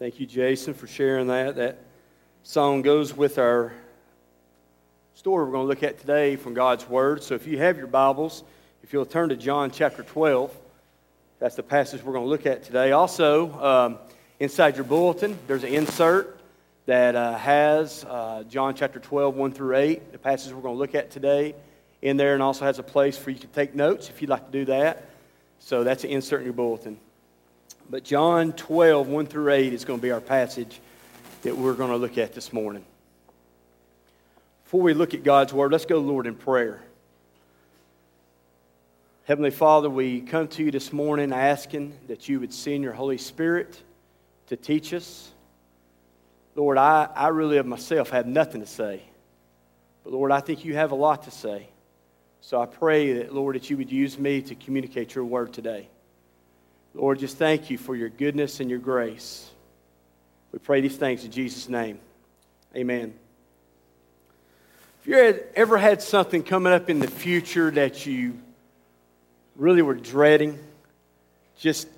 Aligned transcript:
Thank 0.00 0.18
you, 0.18 0.26
Jason, 0.26 0.74
for 0.74 0.88
sharing 0.88 1.28
that. 1.28 1.54
That 1.54 1.78
song 2.42 2.82
goes 2.82 3.16
with 3.16 3.38
our 3.38 3.72
story 5.14 5.44
we're 5.44 5.52
going 5.52 5.62
to 5.62 5.68
look 5.68 5.84
at 5.84 6.00
today 6.00 6.34
from 6.34 6.52
God's 6.52 6.88
Word. 6.88 7.22
So 7.22 7.36
if 7.36 7.46
you 7.46 7.58
have 7.58 7.78
your 7.78 7.86
Bibles, 7.86 8.42
if 8.82 8.92
you'll 8.92 9.06
turn 9.06 9.28
to 9.28 9.36
John 9.36 9.70
chapter 9.70 10.02
12, 10.02 10.52
that's 11.38 11.54
the 11.54 11.62
passage 11.62 12.02
we're 12.02 12.12
going 12.12 12.24
to 12.24 12.28
look 12.28 12.44
at 12.44 12.64
today. 12.64 12.90
Also, 12.90 13.52
um, 13.62 13.98
inside 14.40 14.74
your 14.74 14.84
bulletin, 14.84 15.38
there's 15.46 15.62
an 15.62 15.72
insert 15.72 16.40
that 16.86 17.14
uh, 17.14 17.38
has 17.38 18.04
uh, 18.04 18.42
John 18.48 18.74
chapter 18.74 18.98
12, 18.98 19.36
1 19.36 19.52
through 19.52 19.76
8, 19.76 20.10
the 20.10 20.18
passage 20.18 20.52
we're 20.52 20.62
going 20.62 20.74
to 20.74 20.80
look 20.80 20.96
at 20.96 21.12
today, 21.12 21.54
in 22.02 22.16
there, 22.16 22.34
and 22.34 22.42
also 22.42 22.64
has 22.64 22.80
a 22.80 22.82
place 22.82 23.16
for 23.16 23.30
you 23.30 23.38
to 23.38 23.46
take 23.46 23.76
notes 23.76 24.08
if 24.08 24.20
you'd 24.20 24.28
like 24.28 24.44
to 24.46 24.52
do 24.52 24.64
that. 24.64 25.04
So 25.60 25.84
that's 25.84 26.02
an 26.02 26.10
insert 26.10 26.40
in 26.40 26.46
your 26.46 26.52
bulletin. 26.52 26.98
But 27.90 28.02
John 28.04 28.52
12, 28.52 29.08
1 29.08 29.26
through 29.26 29.52
8 29.52 29.72
is 29.72 29.84
going 29.84 29.98
to 29.98 30.02
be 30.02 30.10
our 30.10 30.20
passage 30.20 30.80
that 31.42 31.56
we're 31.56 31.74
going 31.74 31.90
to 31.90 31.96
look 31.96 32.16
at 32.16 32.32
this 32.32 32.52
morning. 32.52 32.84
Before 34.64 34.80
we 34.80 34.94
look 34.94 35.12
at 35.12 35.22
God's 35.22 35.52
Word, 35.52 35.72
let's 35.72 35.84
go, 35.84 35.98
Lord, 35.98 36.26
in 36.26 36.34
prayer. 36.34 36.82
Heavenly 39.24 39.50
Father, 39.50 39.88
we 39.90 40.22
come 40.22 40.48
to 40.48 40.64
you 40.64 40.70
this 40.70 40.92
morning 40.92 41.32
asking 41.32 41.96
that 42.08 42.28
you 42.28 42.40
would 42.40 42.52
send 42.52 42.82
your 42.82 42.92
Holy 42.92 43.18
Spirit 43.18 43.82
to 44.48 44.56
teach 44.56 44.92
us. 44.94 45.30
Lord, 46.54 46.78
I, 46.78 47.08
I 47.14 47.28
really 47.28 47.58
of 47.58 47.66
myself 47.66 48.10
have 48.10 48.26
nothing 48.26 48.60
to 48.60 48.66
say. 48.66 49.02
But 50.04 50.12
Lord, 50.12 50.30
I 50.30 50.40
think 50.40 50.64
you 50.64 50.74
have 50.74 50.92
a 50.92 50.96
lot 50.96 51.24
to 51.24 51.30
say. 51.30 51.68
So 52.40 52.60
I 52.60 52.66
pray 52.66 53.14
that, 53.14 53.34
Lord, 53.34 53.56
that 53.56 53.70
you 53.70 53.76
would 53.76 53.90
use 53.90 54.18
me 54.18 54.42
to 54.42 54.54
communicate 54.54 55.14
your 55.14 55.24
word 55.24 55.52
today. 55.52 55.88
Lord, 56.94 57.18
just 57.18 57.36
thank 57.36 57.70
you 57.70 57.78
for 57.78 57.96
your 57.96 58.08
goodness 58.08 58.60
and 58.60 58.70
your 58.70 58.78
grace. 58.78 59.50
We 60.52 60.60
pray 60.60 60.80
these 60.80 60.96
things 60.96 61.24
in 61.24 61.32
Jesus' 61.32 61.68
name. 61.68 61.98
Amen. 62.76 63.12
If 65.00 65.08
you 65.08 65.40
ever 65.56 65.76
had 65.76 66.00
something 66.00 66.44
coming 66.44 66.72
up 66.72 66.88
in 66.88 67.00
the 67.00 67.08
future 67.08 67.72
that 67.72 68.06
you 68.06 68.38
really 69.56 69.82
were 69.82 69.94
dreading, 69.94 70.58
just 71.58 71.88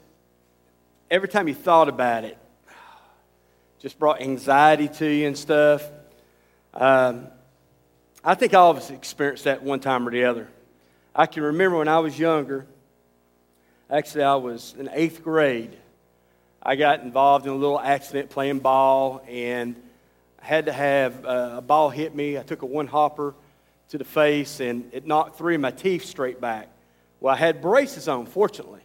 every 1.10 1.28
time 1.28 1.46
you 1.46 1.54
thought 1.54 1.90
about 1.90 2.24
it, 2.24 2.38
just 3.78 3.98
brought 3.98 4.22
anxiety 4.22 4.88
to 4.88 5.06
you 5.06 5.26
and 5.26 5.36
stuff. 5.36 5.86
Um, 6.72 7.28
I 8.24 8.34
think 8.34 8.54
all 8.54 8.70
of 8.70 8.78
us 8.78 8.90
experienced 8.90 9.44
that 9.44 9.62
one 9.62 9.80
time 9.80 10.08
or 10.08 10.10
the 10.10 10.24
other. 10.24 10.48
I 11.14 11.26
can 11.26 11.42
remember 11.42 11.78
when 11.78 11.88
I 11.88 11.98
was 11.98 12.18
younger, 12.18 12.66
actually, 13.90 14.24
I 14.24 14.34
was 14.34 14.74
in 14.78 14.88
eighth 14.92 15.22
grade. 15.22 15.76
I 16.62 16.74
got 16.74 17.02
involved 17.02 17.46
in 17.46 17.52
a 17.52 17.56
little 17.56 17.78
accident 17.78 18.30
playing 18.30 18.58
ball 18.58 19.22
and 19.28 19.76
I 20.42 20.46
had 20.46 20.66
to 20.66 20.72
have 20.72 21.24
uh, 21.24 21.54
a 21.58 21.60
ball 21.60 21.90
hit 21.90 22.14
me. 22.14 22.38
I 22.38 22.42
took 22.42 22.62
a 22.62 22.66
one 22.66 22.88
hopper 22.88 23.34
to 23.90 23.98
the 23.98 24.04
face 24.04 24.58
and 24.58 24.90
it 24.92 25.06
knocked 25.06 25.38
three 25.38 25.54
of 25.54 25.60
my 25.60 25.70
teeth 25.70 26.04
straight 26.04 26.40
back. 26.40 26.68
Well, 27.20 27.32
I 27.32 27.38
had 27.38 27.62
braces 27.62 28.08
on, 28.08 28.26
fortunately, 28.26 28.82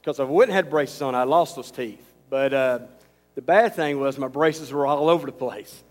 because 0.00 0.18
if 0.18 0.26
I 0.26 0.30
wouldn't 0.30 0.54
have 0.54 0.64
had 0.64 0.70
braces 0.70 1.02
on, 1.02 1.14
I 1.14 1.24
lost 1.24 1.56
those 1.56 1.70
teeth. 1.70 2.02
But 2.30 2.54
uh, 2.54 2.78
the 3.34 3.42
bad 3.42 3.74
thing 3.74 4.00
was 4.00 4.16
my 4.16 4.28
braces 4.28 4.72
were 4.72 4.86
all 4.86 5.10
over 5.10 5.26
the 5.26 5.32
place. 5.32 5.84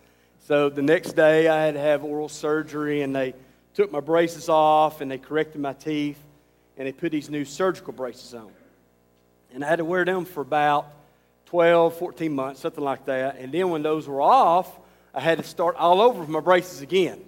So 0.48 0.70
the 0.70 0.82
next 0.82 1.14
day 1.14 1.48
I 1.48 1.66
had 1.66 1.76
to 1.76 1.80
have 1.80 2.04
oral 2.04 2.30
surgery 2.30 3.04
and 3.04 3.16
they 3.16 3.36
took 3.76 3.92
my 3.92 4.00
braces 4.00 4.50
off 4.50 5.02
and 5.02 5.12
they 5.12 5.20
corrected 5.20 5.62
my 5.62 5.74
teeth 5.74 6.18
and 6.78 6.88
they 6.88 6.92
put 6.92 7.12
these 7.12 7.30
new 7.30 7.46
surgical 7.46 7.94
braces 7.94 8.34
on. 8.34 8.52
And 9.54 9.64
I 9.64 9.68
had 9.68 9.78
to 9.78 9.86
wear 9.86 10.06
them 10.06 10.26
for 10.26 10.42
about 10.42 10.92
12, 11.48 11.98
14 11.98 12.32
months, 12.32 12.62
something 12.62 12.84
like 12.84 13.06
that. 13.06 13.38
And 13.38 13.52
then 13.52 13.70
when 13.70 13.84
those 13.84 14.08
were 14.08 14.22
off, 14.22 14.80
I 15.14 15.20
had 15.20 15.38
to 15.38 15.44
start 15.44 15.76
all 15.76 16.02
over 16.02 16.22
with 16.22 16.30
my 16.30 16.40
braces 16.40 16.82
again. 16.82 17.22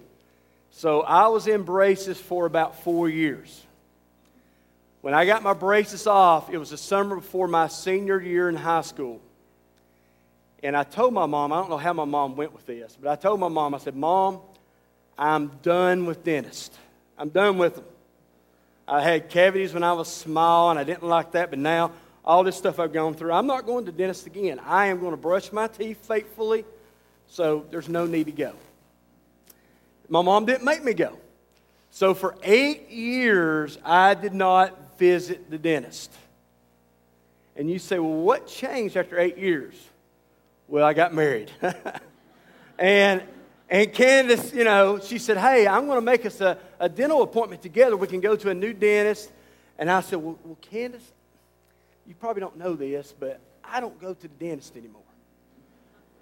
So 0.70 1.02
I 1.02 1.28
was 1.28 1.46
in 1.46 1.62
braces 1.62 2.18
for 2.18 2.46
about 2.46 2.82
four 2.82 3.08
years. 3.08 3.62
When 5.02 5.12
I 5.12 5.26
got 5.26 5.42
my 5.42 5.52
braces 5.52 6.06
off, 6.06 6.48
it 6.48 6.56
was 6.56 6.70
the 6.70 6.78
summer 6.78 7.16
before 7.16 7.46
my 7.46 7.68
senior 7.68 8.20
year 8.20 8.48
in 8.48 8.56
high 8.56 8.80
school. 8.80 9.20
And 10.62 10.74
I 10.74 10.82
told 10.82 11.12
my 11.12 11.26
mom, 11.26 11.52
I 11.52 11.56
don't 11.56 11.68
know 11.68 11.76
how 11.76 11.92
my 11.92 12.06
mom 12.06 12.36
went 12.36 12.54
with 12.54 12.64
this, 12.64 12.96
but 12.98 13.10
I 13.10 13.16
told 13.16 13.38
my 13.38 13.48
mom, 13.48 13.74
I 13.74 13.78
said, 13.78 13.94
Mom, 13.94 14.40
I'm 15.18 15.48
done 15.62 16.06
with 16.06 16.24
dentists. 16.24 16.76
I'm 17.18 17.28
done 17.28 17.58
with 17.58 17.76
them. 17.76 17.84
I 18.86 19.00
had 19.00 19.30
cavities 19.30 19.72
when 19.72 19.82
I 19.82 19.92
was 19.92 20.08
small, 20.08 20.70
and 20.70 20.78
I 20.78 20.84
didn't 20.84 21.04
like 21.04 21.32
that, 21.32 21.50
but 21.50 21.58
now 21.58 21.92
all 22.24 22.42
this 22.44 22.56
stuff 22.56 22.78
I've 22.78 22.92
gone 22.92 23.14
through, 23.14 23.32
I'm 23.32 23.46
not 23.46 23.66
going 23.66 23.86
to 23.86 23.92
dentist 23.92 24.26
again. 24.26 24.60
I 24.64 24.86
am 24.86 25.00
going 25.00 25.12
to 25.12 25.16
brush 25.16 25.52
my 25.52 25.68
teeth 25.68 26.06
faithfully, 26.06 26.64
so 27.28 27.66
there's 27.70 27.88
no 27.88 28.06
need 28.06 28.24
to 28.26 28.32
go. 28.32 28.52
My 30.08 30.22
mom 30.22 30.44
didn't 30.44 30.64
make 30.64 30.84
me 30.84 30.92
go. 30.92 31.18
So 31.90 32.12
for 32.12 32.34
eight 32.42 32.90
years, 32.90 33.78
I 33.84 34.14
did 34.14 34.34
not 34.34 34.98
visit 34.98 35.50
the 35.50 35.58
dentist. 35.58 36.12
And 37.56 37.70
you 37.70 37.78
say, 37.78 37.98
well, 37.98 38.10
what 38.10 38.46
changed 38.46 38.96
after 38.96 39.18
eight 39.18 39.38
years? 39.38 39.74
Well, 40.66 40.84
I 40.84 40.92
got 40.92 41.14
married. 41.14 41.50
and, 42.78 43.22
and 43.74 43.92
Candace, 43.92 44.52
you 44.52 44.62
know, 44.62 45.00
she 45.00 45.18
said, 45.18 45.36
Hey, 45.36 45.66
I'm 45.66 45.86
going 45.86 45.96
to 45.96 46.04
make 46.04 46.24
us 46.24 46.40
a, 46.40 46.56
a 46.78 46.88
dental 46.88 47.22
appointment 47.22 47.60
together. 47.60 47.96
We 47.96 48.06
can 48.06 48.20
go 48.20 48.36
to 48.36 48.50
a 48.50 48.54
new 48.54 48.72
dentist. 48.72 49.32
And 49.80 49.90
I 49.90 50.00
said, 50.00 50.20
Well, 50.20 50.38
well 50.44 50.56
Candace, 50.60 51.02
you 52.06 52.14
probably 52.14 52.38
don't 52.38 52.56
know 52.56 52.74
this, 52.74 53.12
but 53.18 53.40
I 53.64 53.80
don't 53.80 54.00
go 54.00 54.14
to 54.14 54.22
the 54.22 54.28
dentist 54.28 54.76
anymore. 54.76 55.02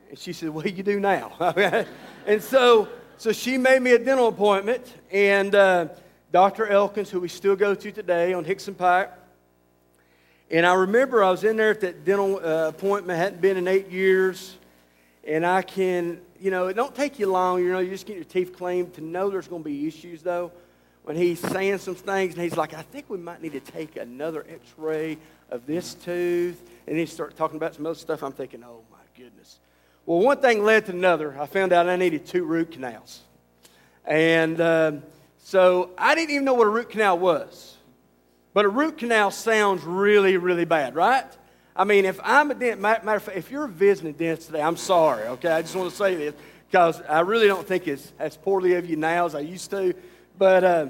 And 0.09 0.19
she 0.19 0.33
said, 0.33 0.49
Well, 0.49 0.67
you 0.67 0.83
do 0.83 0.99
now. 0.99 1.35
and 2.27 2.43
so, 2.43 2.89
so 3.19 3.33
she 3.33 3.59
made 3.59 3.83
me 3.83 3.93
a 3.93 3.99
dental 3.99 4.29
appointment. 4.29 4.91
And 5.11 5.55
uh, 5.55 5.89
Dr. 6.33 6.69
Elkins, 6.69 7.11
who 7.11 7.21
we 7.21 7.29
still 7.29 7.55
go 7.55 7.75
to 7.75 7.93
today 7.93 8.33
on 8.33 8.47
Hixson 8.47 8.75
Pike, 8.75 9.11
and 10.51 10.65
I 10.65 10.73
remember 10.73 11.23
I 11.23 11.31
was 11.31 11.45
in 11.45 11.59
there 11.59 11.73
at 11.73 11.83
that 11.83 12.07
dental 12.07 12.37
uh, 12.37 12.69
appointment, 12.69 13.19
hadn't 13.19 13.43
been 13.43 13.59
in 13.59 13.69
eight 13.69 13.91
years. 13.91 14.57
And 15.25 15.47
I 15.47 15.63
can, 15.63 16.21
you 16.43 16.51
know, 16.51 16.67
it 16.67 16.75
don't 16.75 16.95
take 16.95 17.21
you 17.21 17.27
long, 17.27 17.63
you 17.63 17.71
know, 17.71 17.79
you 17.79 17.91
just 17.91 18.05
get 18.05 18.17
your 18.17 18.25
teeth 18.25 18.57
cleaned 18.57 18.95
to 18.95 19.01
know 19.01 19.31
there's 19.31 19.47
going 19.47 19.63
to 19.63 19.69
be 19.69 19.87
issues, 19.87 20.23
though. 20.23 20.51
When 21.05 21.17
he's 21.17 21.39
saying 21.39 21.79
some 21.79 21.95
things, 21.95 22.35
and 22.35 22.43
he's 22.43 22.57
like, 22.57 22.75
I 22.75 22.83
think 22.83 23.09
we 23.09 23.19
might 23.19 23.41
need 23.41 23.53
to 23.53 23.61
take 23.61 23.97
another 23.97 24.45
x 24.49 24.67
ray 24.77 25.19
of 25.51 25.67
this 25.67 25.95
tooth. 25.95 26.61
And 26.87 26.97
he 26.97 27.07
starts 27.07 27.37
talking 27.37 27.57
about 27.57 27.75
some 27.75 27.87
other 27.87 27.95
stuff. 27.95 28.23
I'm 28.23 28.33
thinking, 28.33 28.65
oh 28.65 28.83
my 28.91 28.99
goodness. 29.17 29.61
Well, 30.05 30.19
one 30.19 30.41
thing 30.41 30.65
led 30.65 30.87
to 30.87 30.93
another. 30.93 31.41
I 31.41 31.47
found 31.47 31.73
out 31.73 31.89
I 31.89 31.97
needed 31.97 32.27
two 32.27 32.45
root 32.45 32.73
canals. 32.73 33.21
And 34.05 34.61
uh, 34.61 34.93
so 35.39 35.91
I 35.97 36.17
didn't 36.17 36.31
even 36.31 36.45
know 36.45 36.55
what 36.55 36.67
a 36.67 36.71
root 36.71 36.91
canal 36.91 37.19
was. 37.19 37.77
But 38.53 38.65
a 38.65 38.69
root 38.69 38.99
canal 38.99 39.31
sounds 39.31 39.83
really, 39.85 40.37
really 40.37 40.65
bad, 40.65 40.97
right? 40.97 41.27
I 41.75 41.85
mean, 41.85 42.05
if 42.05 42.21
I'm 42.23 42.51
a 42.51 42.55
dentist, 42.55 42.83
matter 42.83 43.17
of 43.17 43.23
fact, 43.23 43.39
if 43.39 43.51
you're 43.51 43.67
visiting 43.67 44.11
a 44.11 44.13
dentist 44.13 44.49
today, 44.49 44.63
I'm 44.63 44.77
sorry, 44.77 45.27
okay? 45.29 45.51
I 45.51 45.63
just 45.63 45.75
want 45.75 45.91
to 45.91 45.97
say 45.97 46.15
this 46.15 46.35
because 46.71 47.01
I 47.09 47.21
really 47.21 47.47
don't 47.47 47.67
think 47.67 47.89
it's 47.89 48.13
as 48.19 48.37
poorly 48.37 48.75
of 48.75 48.89
you 48.89 48.97
now 48.97 49.27
as 49.27 49.35
I 49.35 49.41
used 49.41 49.71
to. 49.71 49.95
But, 50.39 50.65
uh, 50.65 50.87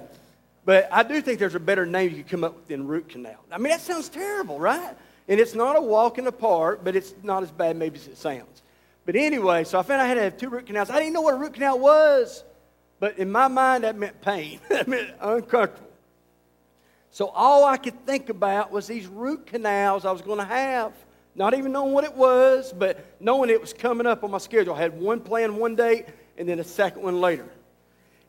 but 0.65 0.89
I 0.93 1.03
do 1.03 1.21
think 1.21 1.39
there's 1.39 1.55
a 1.55 1.61
better 1.61 1.87
name 1.87 2.11
you 2.11 2.17
could 2.19 2.29
come 2.29 2.45
up 2.45 2.57
with 2.57 2.69
than 2.69 2.87
root 2.87 3.09
canal. 3.09 3.39
I 3.51 3.59
mean, 3.59 3.71
that 3.71 3.81
sounds 3.81 4.09
terrible, 4.09 4.59
right? 4.59 4.95
And 5.29 5.39
it's 5.39 5.55
not 5.55 5.77
a 5.77 5.81
walk 5.81 6.19
in 6.19 6.25
the 6.25 6.33
park, 6.33 6.81
but 6.83 6.97
it's 6.97 7.15
not 7.23 7.43
as 7.43 7.51
bad 7.51 7.77
maybe 7.77 7.97
as 7.97 8.09
it 8.09 8.19
sounds. 8.19 8.63
But 9.05 9.17
anyway, 9.17 9.65
so 9.65 9.79
I 9.79 9.83
found 9.83 10.01
I 10.01 10.07
had 10.07 10.15
to 10.15 10.23
have 10.23 10.37
two 10.37 10.49
root 10.49 10.67
canals. 10.67 10.91
I 10.91 10.99
didn't 10.99 11.13
know 11.13 11.23
what 11.23 11.35
a 11.35 11.37
root 11.37 11.55
canal 11.55 11.79
was, 11.79 12.45
but 13.01 13.19
in 13.19 13.31
my 13.31 13.49
mind, 13.49 13.85
that 13.85 13.97
meant 13.97 14.21
pain. 14.21 14.61
that 14.69 14.89
meant 14.89 15.11
uncomfortable. 15.21 15.92
So 17.13 17.29
all 17.29 17.65
I 17.67 17.77
could 17.77 18.07
think 18.07 18.31
about 18.31 18.73
was 18.73 18.87
these 18.87 19.07
root 19.07 19.47
canals 19.47 20.07
I 20.07 20.13
was 20.13 20.23
going 20.23 20.39
to 20.39 20.47
have. 20.47 20.95
Not 21.35 21.55
even 21.55 21.71
knowing 21.71 21.93
what 21.93 22.05
it 22.05 22.15
was, 22.15 22.73
but 22.73 23.05
knowing 23.21 23.51
it 23.51 23.61
was 23.61 23.73
coming 23.73 24.07
up 24.07 24.25
on 24.25 24.31
my 24.31 24.39
schedule. 24.39 24.75
I 24.75 24.79
had 24.79 24.99
one 24.99 25.21
planned 25.21 25.57
one 25.57 25.77
date 25.77 26.07
and 26.39 26.49
then 26.49 26.59
a 26.59 26.65
second 26.65 27.03
one 27.03 27.21
later. 27.21 27.49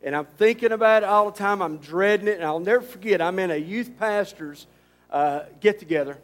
And 0.03 0.13
I'm 0.13 0.25
thinking 0.37 0.73
about 0.73 1.03
it 1.03 1.09
all 1.09 1.31
the 1.31 1.37
time. 1.37 1.61
I'm 1.61 1.77
dreading 1.77 2.27
it. 2.27 2.35
And 2.35 2.43
I'll 2.43 2.59
never 2.59 2.81
forget, 2.81 3.21
I'm 3.21 3.39
in 3.39 3.51
a 3.51 3.57
youth 3.57 3.97
pastor's 3.97 4.67
uh, 5.09 5.43
get 5.61 5.79
together. 5.79 6.17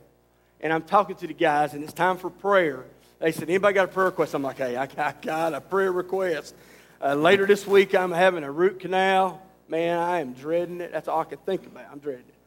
And 0.60 0.74
I'm 0.74 0.84
talking 0.84 1.16
to 1.16 1.28
the 1.28 1.34
guys, 1.34 1.74
and 1.74 1.84
it's 1.84 1.94
time 1.94 2.18
for 2.18 2.30
prayer. 2.30 2.84
They 3.20 3.32
said, 3.32 3.50
Anybody 3.50 3.76
got 3.76 3.86
a 3.86 3.92
prayer 3.92 4.08
request? 4.08 4.34
I'm 4.34 4.44
like, 4.44 4.58
Hey, 4.58 4.76
I 4.76 4.86
got 4.86 5.54
a 5.54 5.62
prayer 5.62 5.94
request. 5.94 6.54
Uh, 7.02 7.16
later 7.16 7.46
this 7.46 7.66
week, 7.66 7.96
I'm 7.96 8.12
having 8.12 8.44
a 8.44 8.52
root 8.52 8.82
canal. 8.82 9.42
Man, 9.70 9.98
I 9.98 10.20
am 10.20 10.34
dreading 10.34 10.82
it. 10.82 10.92
That's 10.92 11.08
all 11.08 11.22
I 11.22 11.24
can 11.24 11.38
think 11.38 11.66
about. 11.66 11.86
I'm 11.90 12.00
dreading 12.00 12.26
it. 12.28 12.39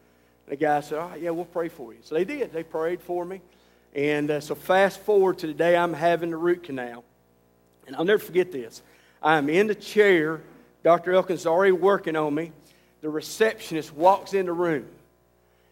The 0.48 0.56
guy 0.56 0.80
said, 0.80 0.98
All 0.98 1.08
right, 1.08 1.20
yeah, 1.20 1.30
we'll 1.30 1.44
pray 1.44 1.68
for 1.68 1.92
you. 1.92 2.00
So 2.02 2.14
they 2.14 2.24
did. 2.24 2.52
They 2.52 2.62
prayed 2.62 3.00
for 3.00 3.24
me. 3.24 3.40
And 3.94 4.30
uh, 4.30 4.40
so 4.40 4.54
fast 4.54 5.00
forward 5.00 5.38
to 5.38 5.46
the 5.46 5.54
day 5.54 5.76
I'm 5.76 5.92
having 5.92 6.30
the 6.30 6.36
root 6.36 6.62
canal. 6.62 7.04
And 7.86 7.96
I'll 7.96 8.04
never 8.04 8.18
forget 8.18 8.52
this. 8.52 8.82
I'm 9.22 9.48
in 9.48 9.66
the 9.66 9.74
chair. 9.74 10.40
Dr. 10.82 11.12
Elkins 11.12 11.40
is 11.40 11.46
already 11.46 11.72
working 11.72 12.16
on 12.16 12.34
me. 12.34 12.52
The 13.02 13.08
receptionist 13.08 13.94
walks 13.94 14.34
in 14.34 14.46
the 14.46 14.52
room. 14.52 14.86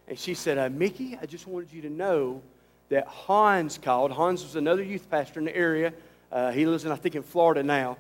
And 0.08 0.19
she 0.19 0.34
said, 0.34 0.58
uh, 0.58 0.69
Mickey, 0.69 1.16
I 1.20 1.26
just 1.26 1.46
wanted 1.46 1.73
you 1.73 1.82
to 1.82 1.90
know 1.90 2.43
that 2.88 3.06
Hans 3.06 3.78
called. 3.78 4.11
Hans 4.11 4.43
was 4.43 4.56
another 4.56 4.82
youth 4.82 5.08
pastor 5.08 5.38
in 5.38 5.46
the 5.46 5.56
area. 5.56 5.93
Uh, 6.31 6.50
he 6.50 6.66
lives 6.66 6.84
in, 6.84 6.93
I 6.93 6.96
think, 6.96 7.14
in 7.14 7.23
Florida 7.23 7.62
now. 7.62 7.96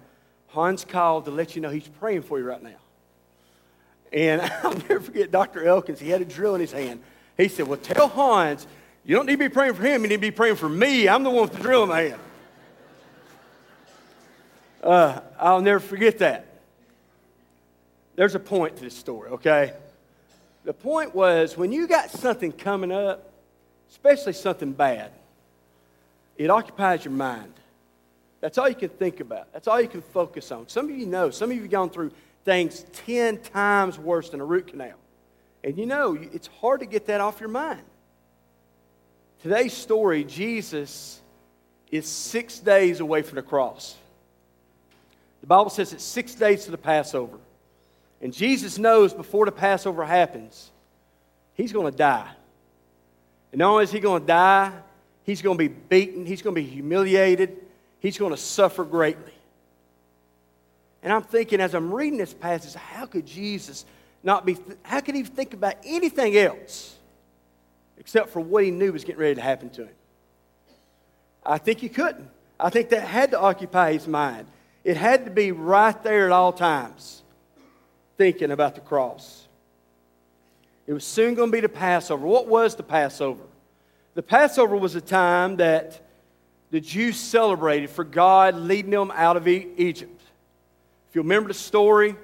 Hans 0.48 0.84
called 0.84 1.24
to 1.26 1.30
let 1.30 1.54
you 1.54 1.62
know 1.62 1.70
he's 1.70 1.86
praying 1.86 2.22
for 2.22 2.38
you 2.38 2.44
right 2.44 2.62
now. 2.62 2.78
And 4.12 4.40
I'll 4.62 4.74
never 4.74 5.00
forget 5.00 5.30
Dr. 5.30 5.66
Elkins. 5.66 6.00
He 6.00 6.10
had 6.10 6.20
a 6.20 6.24
drill 6.24 6.54
in 6.54 6.60
his 6.60 6.72
hand. 6.72 7.00
He 7.36 7.48
said, 7.48 7.66
Well, 7.66 7.78
tell 7.78 8.08
Hans, 8.08 8.66
you 9.04 9.16
don't 9.16 9.26
need 9.26 9.32
to 9.32 9.38
be 9.38 9.48
praying 9.48 9.74
for 9.74 9.82
him. 9.82 10.02
You 10.02 10.08
need 10.08 10.16
to 10.16 10.20
be 10.20 10.30
praying 10.30 10.56
for 10.56 10.68
me. 10.68 11.08
I'm 11.08 11.22
the 11.22 11.30
one 11.30 11.42
with 11.42 11.52
the 11.52 11.62
drill 11.62 11.84
in 11.84 11.88
my 11.88 12.00
hand. 12.02 12.20
Uh, 14.82 15.20
I'll 15.38 15.60
never 15.60 15.80
forget 15.80 16.18
that. 16.18 16.46
There's 18.16 18.34
a 18.34 18.40
point 18.40 18.76
to 18.76 18.82
this 18.82 18.96
story, 18.96 19.30
okay? 19.30 19.72
The 20.64 20.72
point 20.72 21.14
was 21.14 21.56
when 21.56 21.72
you 21.72 21.86
got 21.86 22.10
something 22.10 22.52
coming 22.52 22.92
up, 22.92 23.30
especially 23.90 24.32
something 24.34 24.72
bad, 24.72 25.10
it 26.36 26.50
occupies 26.50 27.04
your 27.04 27.12
mind. 27.12 27.52
That's 28.40 28.56
all 28.56 28.68
you 28.68 28.74
can 28.74 28.88
think 28.88 29.20
about. 29.20 29.52
That's 29.52 29.68
all 29.68 29.80
you 29.80 29.88
can 29.88 30.02
focus 30.02 30.50
on. 30.50 30.68
Some 30.68 30.90
of 30.90 30.96
you 30.96 31.06
know, 31.06 31.30
some 31.30 31.50
of 31.50 31.56
you 31.56 31.62
have 31.62 31.70
gone 31.70 31.90
through 31.90 32.10
things 32.50 32.84
10 33.04 33.38
times 33.38 33.96
worse 33.96 34.30
than 34.30 34.40
a 34.40 34.44
root 34.44 34.66
canal. 34.66 34.96
And 35.62 35.78
you 35.78 35.86
know, 35.86 36.18
it's 36.20 36.48
hard 36.60 36.80
to 36.80 36.86
get 36.86 37.06
that 37.06 37.20
off 37.20 37.38
your 37.38 37.48
mind. 37.48 37.84
Today's 39.40 39.72
story, 39.72 40.24
Jesus 40.24 41.20
is 41.92 42.08
six 42.08 42.58
days 42.58 42.98
away 42.98 43.22
from 43.22 43.36
the 43.36 43.42
cross. 43.42 43.96
The 45.42 45.46
Bible 45.46 45.70
says 45.70 45.92
it's 45.92 46.02
six 46.02 46.34
days 46.34 46.64
to 46.64 46.72
the 46.72 46.76
Passover. 46.76 47.38
And 48.20 48.32
Jesus 48.32 48.78
knows 48.78 49.14
before 49.14 49.46
the 49.46 49.52
Passover 49.52 50.04
happens, 50.04 50.72
he's 51.54 51.72
going 51.72 51.92
to 51.92 51.96
die. 51.96 52.30
And 53.52 53.60
not 53.60 53.70
only 53.70 53.84
is 53.84 53.92
he 53.92 54.00
going 54.00 54.22
to 54.22 54.26
die, 54.26 54.72
he's 55.22 55.40
going 55.40 55.56
to 55.56 55.68
be 55.68 55.68
beaten, 55.68 56.26
he's 56.26 56.42
going 56.42 56.56
to 56.56 56.60
be 56.60 56.66
humiliated, 56.66 57.58
he's 58.00 58.18
going 58.18 58.32
to 58.32 58.36
suffer 58.36 58.82
greatly. 58.82 59.34
And 61.02 61.12
I'm 61.12 61.22
thinking 61.22 61.60
as 61.60 61.74
I'm 61.74 61.92
reading 61.92 62.18
this 62.18 62.34
passage, 62.34 62.74
how 62.74 63.06
could 63.06 63.26
Jesus 63.26 63.84
not 64.22 64.44
be, 64.44 64.58
how 64.82 65.00
could 65.00 65.14
he 65.14 65.22
think 65.22 65.54
about 65.54 65.76
anything 65.84 66.36
else 66.36 66.96
except 67.98 68.30
for 68.30 68.40
what 68.40 68.64
he 68.64 68.70
knew 68.70 68.92
was 68.92 69.04
getting 69.04 69.20
ready 69.20 69.34
to 69.34 69.40
happen 69.40 69.70
to 69.70 69.82
him? 69.82 69.94
I 71.44 71.58
think 71.58 71.78
he 71.78 71.88
couldn't. 71.88 72.28
I 72.58 72.68
think 72.68 72.90
that 72.90 73.02
had 73.02 73.30
to 73.30 73.40
occupy 73.40 73.94
his 73.94 74.06
mind. 74.06 74.46
It 74.84 74.96
had 74.96 75.24
to 75.24 75.30
be 75.30 75.52
right 75.52 76.00
there 76.02 76.26
at 76.26 76.32
all 76.32 76.52
times, 76.52 77.22
thinking 78.18 78.50
about 78.50 78.74
the 78.74 78.80
cross. 78.82 79.46
It 80.86 80.92
was 80.92 81.04
soon 81.04 81.34
going 81.34 81.50
to 81.50 81.52
be 81.52 81.60
the 81.60 81.68
Passover. 81.68 82.26
What 82.26 82.46
was 82.46 82.74
the 82.74 82.82
Passover? 82.82 83.42
The 84.14 84.22
Passover 84.22 84.76
was 84.76 84.94
a 84.94 85.00
time 85.00 85.56
that 85.56 86.00
the 86.70 86.80
Jews 86.80 87.16
celebrated 87.16 87.90
for 87.90 88.04
God 88.04 88.54
leading 88.56 88.90
them 88.90 89.10
out 89.14 89.36
of 89.36 89.48
Egypt. 89.48 90.19
If 91.10 91.16
you 91.16 91.22
remember 91.22 91.48
the 91.48 91.54
story, 91.54 92.14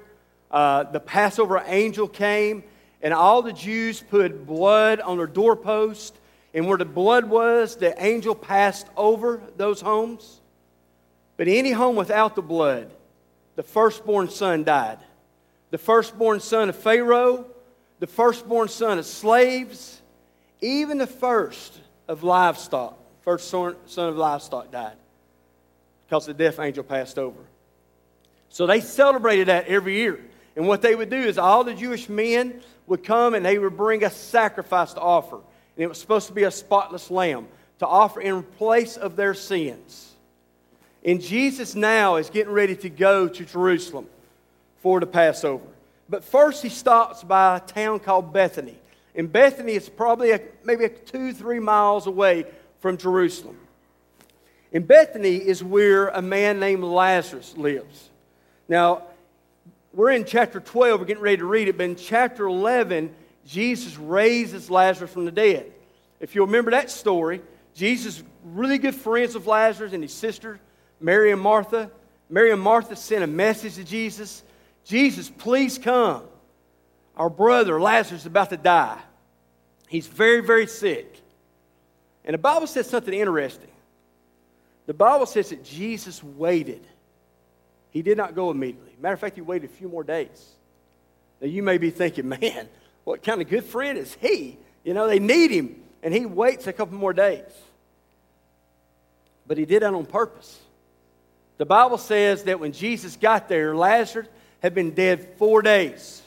uh, 0.49 0.85
the 0.85 1.01
Passover 1.01 1.61
angel 1.67 2.07
came, 2.07 2.63
and 3.03 3.13
all 3.13 3.43
the 3.43 3.53
Jews 3.53 4.01
put 4.01 4.47
blood 4.47 5.01
on 5.01 5.17
their 5.17 5.27
doorpost. 5.27 6.17
And 6.55 6.69
where 6.69 6.79
the 6.79 6.85
blood 6.85 7.25
was, 7.25 7.75
the 7.75 8.01
angel 8.01 8.37
passed 8.37 8.87
over 8.97 9.43
those 9.57 9.81
homes. 9.81 10.41
But 11.37 11.49
any 11.49 11.73
home 11.73 11.97
without 11.97 12.37
the 12.37 12.43
blood, 12.43 12.93
the 13.57 13.65
firstborn 13.65 14.31
son 14.31 14.63
died. 14.63 14.99
The 15.71 15.79
firstborn 15.79 16.39
son 16.39 16.69
of 16.69 16.77
Pharaoh, 16.77 17.45
the 17.99 18.07
firstborn 18.07 18.69
son 18.69 19.01
of 19.01 19.05
slaves, 19.05 20.01
even 20.61 20.99
the 20.99 21.09
first 21.09 21.77
of 22.07 22.23
livestock, 22.23 22.97
first 23.23 23.51
son 23.51 23.75
of 23.97 24.17
livestock 24.17 24.71
died 24.71 24.97
because 26.07 26.25
the 26.25 26.35
death 26.35 26.61
angel 26.61 26.85
passed 26.85 27.19
over. 27.19 27.41
So 28.49 28.67
they 28.67 28.81
celebrated 28.81 29.49
that 29.49 29.67
every 29.67 29.97
year. 29.97 30.21
And 30.57 30.67
what 30.67 30.83
they 30.83 30.95
would 30.95 31.11
do 31.11 31.17
is 31.17 31.39
all 31.39 31.65
the 31.65 31.75
Jewish 31.75 32.09
men 32.09 32.63
would 32.87 33.05
come 33.05 33.35
and 33.35 33.45
they 33.45 33.59
would 33.59 33.77
bring 33.77 34.05
a 34.05 34.11
sacrifice 34.11 34.95
to 34.95 35.01
offer. 35.01 35.37
And 35.37 35.85
it 35.85 35.89
was 35.89 36.01
supposed 36.01 36.29
to 36.29 36.33
be 36.33 36.45
a 36.45 36.51
spotless 36.51 37.11
lamb 37.11 37.49
to 37.81 37.87
offer 37.87 38.21
in 38.21 38.43
place 38.43 38.97
of 38.97 39.17
their 39.17 39.35
sins. 39.35 40.15
And 41.05 41.21
Jesus 41.21 41.75
now 41.75 42.17
is 42.17 42.31
getting 42.31 42.53
ready 42.53 42.75
to 42.77 42.89
go 42.89 43.29
to 43.29 43.45
Jerusalem 43.45 44.07
for 44.79 44.99
the 44.99 45.07
Passover. 45.07 45.65
But 46.09 46.25
first, 46.25 46.63
he 46.63 46.69
stops 46.69 47.23
by 47.23 47.57
a 47.57 47.61
town 47.61 48.01
called 48.01 48.33
Bethany. 48.33 48.77
And 49.15 49.31
Bethany 49.31 49.73
is 49.73 49.89
probably 49.89 50.33
a, 50.33 50.41
maybe 50.65 50.85
a 50.85 50.89
two, 50.89 51.33
three 51.33 51.59
miles 51.59 52.07
away 52.07 52.47
from 52.81 52.97
Jerusalem. 52.97 53.59
And 54.73 54.87
Bethany 54.87 55.37
is 55.37 55.63
where 55.63 56.09
a 56.09 56.23
man 56.23 56.61
named 56.61 56.85
Lazarus 56.85 57.57
lives. 57.57 58.11
Now, 58.69 59.03
we're 59.93 60.11
in 60.11 60.25
chapter 60.25 60.61
12, 60.61 61.01
we're 61.01 61.07
getting 61.07 61.23
ready 61.23 61.39
to 61.39 61.47
read 61.47 61.69
it, 61.69 61.77
but 61.77 61.85
in 61.85 61.97
chapter 61.97 62.47
11, 62.47 63.15
Jesus 63.47 63.97
raises 63.97 64.71
Lazarus 64.71 65.11
from 65.11 65.25
the 65.25 65.33
dead. 65.33 65.73
If 66.21 66.35
you 66.35 66.45
remember 66.45 66.71
that 66.73 66.91
story, 66.91 67.41
Jesus, 67.75 68.23
really 68.45 68.79
good 68.79 68.95
friends 68.95 69.35
of 69.35 69.47
Lazarus 69.47 69.93
and 69.93 70.03
his 70.03 70.13
sister, 70.13 70.61
Mary 71.01 71.33
and 71.33 71.41
Martha. 71.41 71.91
Mary 72.29 72.51
and 72.51 72.61
Martha 72.61 72.97
sent 72.97 73.23
a 73.23 73.27
message 73.27 73.77
to 73.77 73.85
Jesus 73.85 74.43
Jesus, 74.87 75.29
please 75.29 75.79
come. 75.79 76.23
Our 77.17 77.29
brother 77.29 77.81
Lazarus 77.81 78.23
is 78.23 78.27
about 78.27 78.51
to 78.51 78.57
die. 78.57 78.99
He's 79.89 80.07
very, 80.07 80.41
very 80.41 80.69
sick. 80.69 81.21
And 82.25 82.35
the 82.35 82.39
Bible 82.39 82.69
says 82.69 82.89
something 82.89 83.13
interesting. 83.13 83.71
The 84.87 84.95
Bible 84.95 85.27
says 85.27 85.51
that 85.51 85.65
Jesus 85.65 86.23
waited. 86.23 86.87
He 87.97 88.03
did 88.03 88.19
not 88.19 88.35
go 88.35 88.51
immediately. 88.51 88.93
Matter 89.01 89.15
of 89.15 89.21
fact, 89.21 89.37
he 89.37 89.41
waited 89.41 89.71
a 89.71 89.73
few 89.73 89.89
more 89.89 90.05
days. 90.05 90.51
Now, 91.41 91.47
you 91.47 91.63
may 91.63 91.79
be 91.79 91.89
thinking, 91.89 92.29
man, 92.41 92.69
what 93.05 93.23
kind 93.23 93.41
of 93.41 93.49
good 93.49 93.65
friend 93.65 93.97
is 93.97 94.15
he? 94.21 94.59
You 94.85 94.93
know, 94.93 95.07
they 95.07 95.19
need 95.19 95.51
him, 95.51 95.83
and 96.03 96.13
he 96.13 96.27
waits 96.27 96.67
a 96.67 96.75
couple 96.75 96.99
more 96.99 97.15
days. 97.15 97.51
But 99.47 99.57
he 99.57 99.65
did 99.65 99.81
that 99.81 99.95
on 99.95 100.05
purpose. 100.05 100.61
The 101.57 101.65
Bible 101.65 101.97
says 101.97 102.45
that 102.45 102.61
when 102.61 102.73
Jesus 102.73 103.17
got 103.17 103.49
there, 103.49 103.75
Lazarus 103.75 104.29
had 104.63 104.75
been 104.75 104.91
dead 104.91 105.31
four 105.39 105.63
days. 105.63 106.21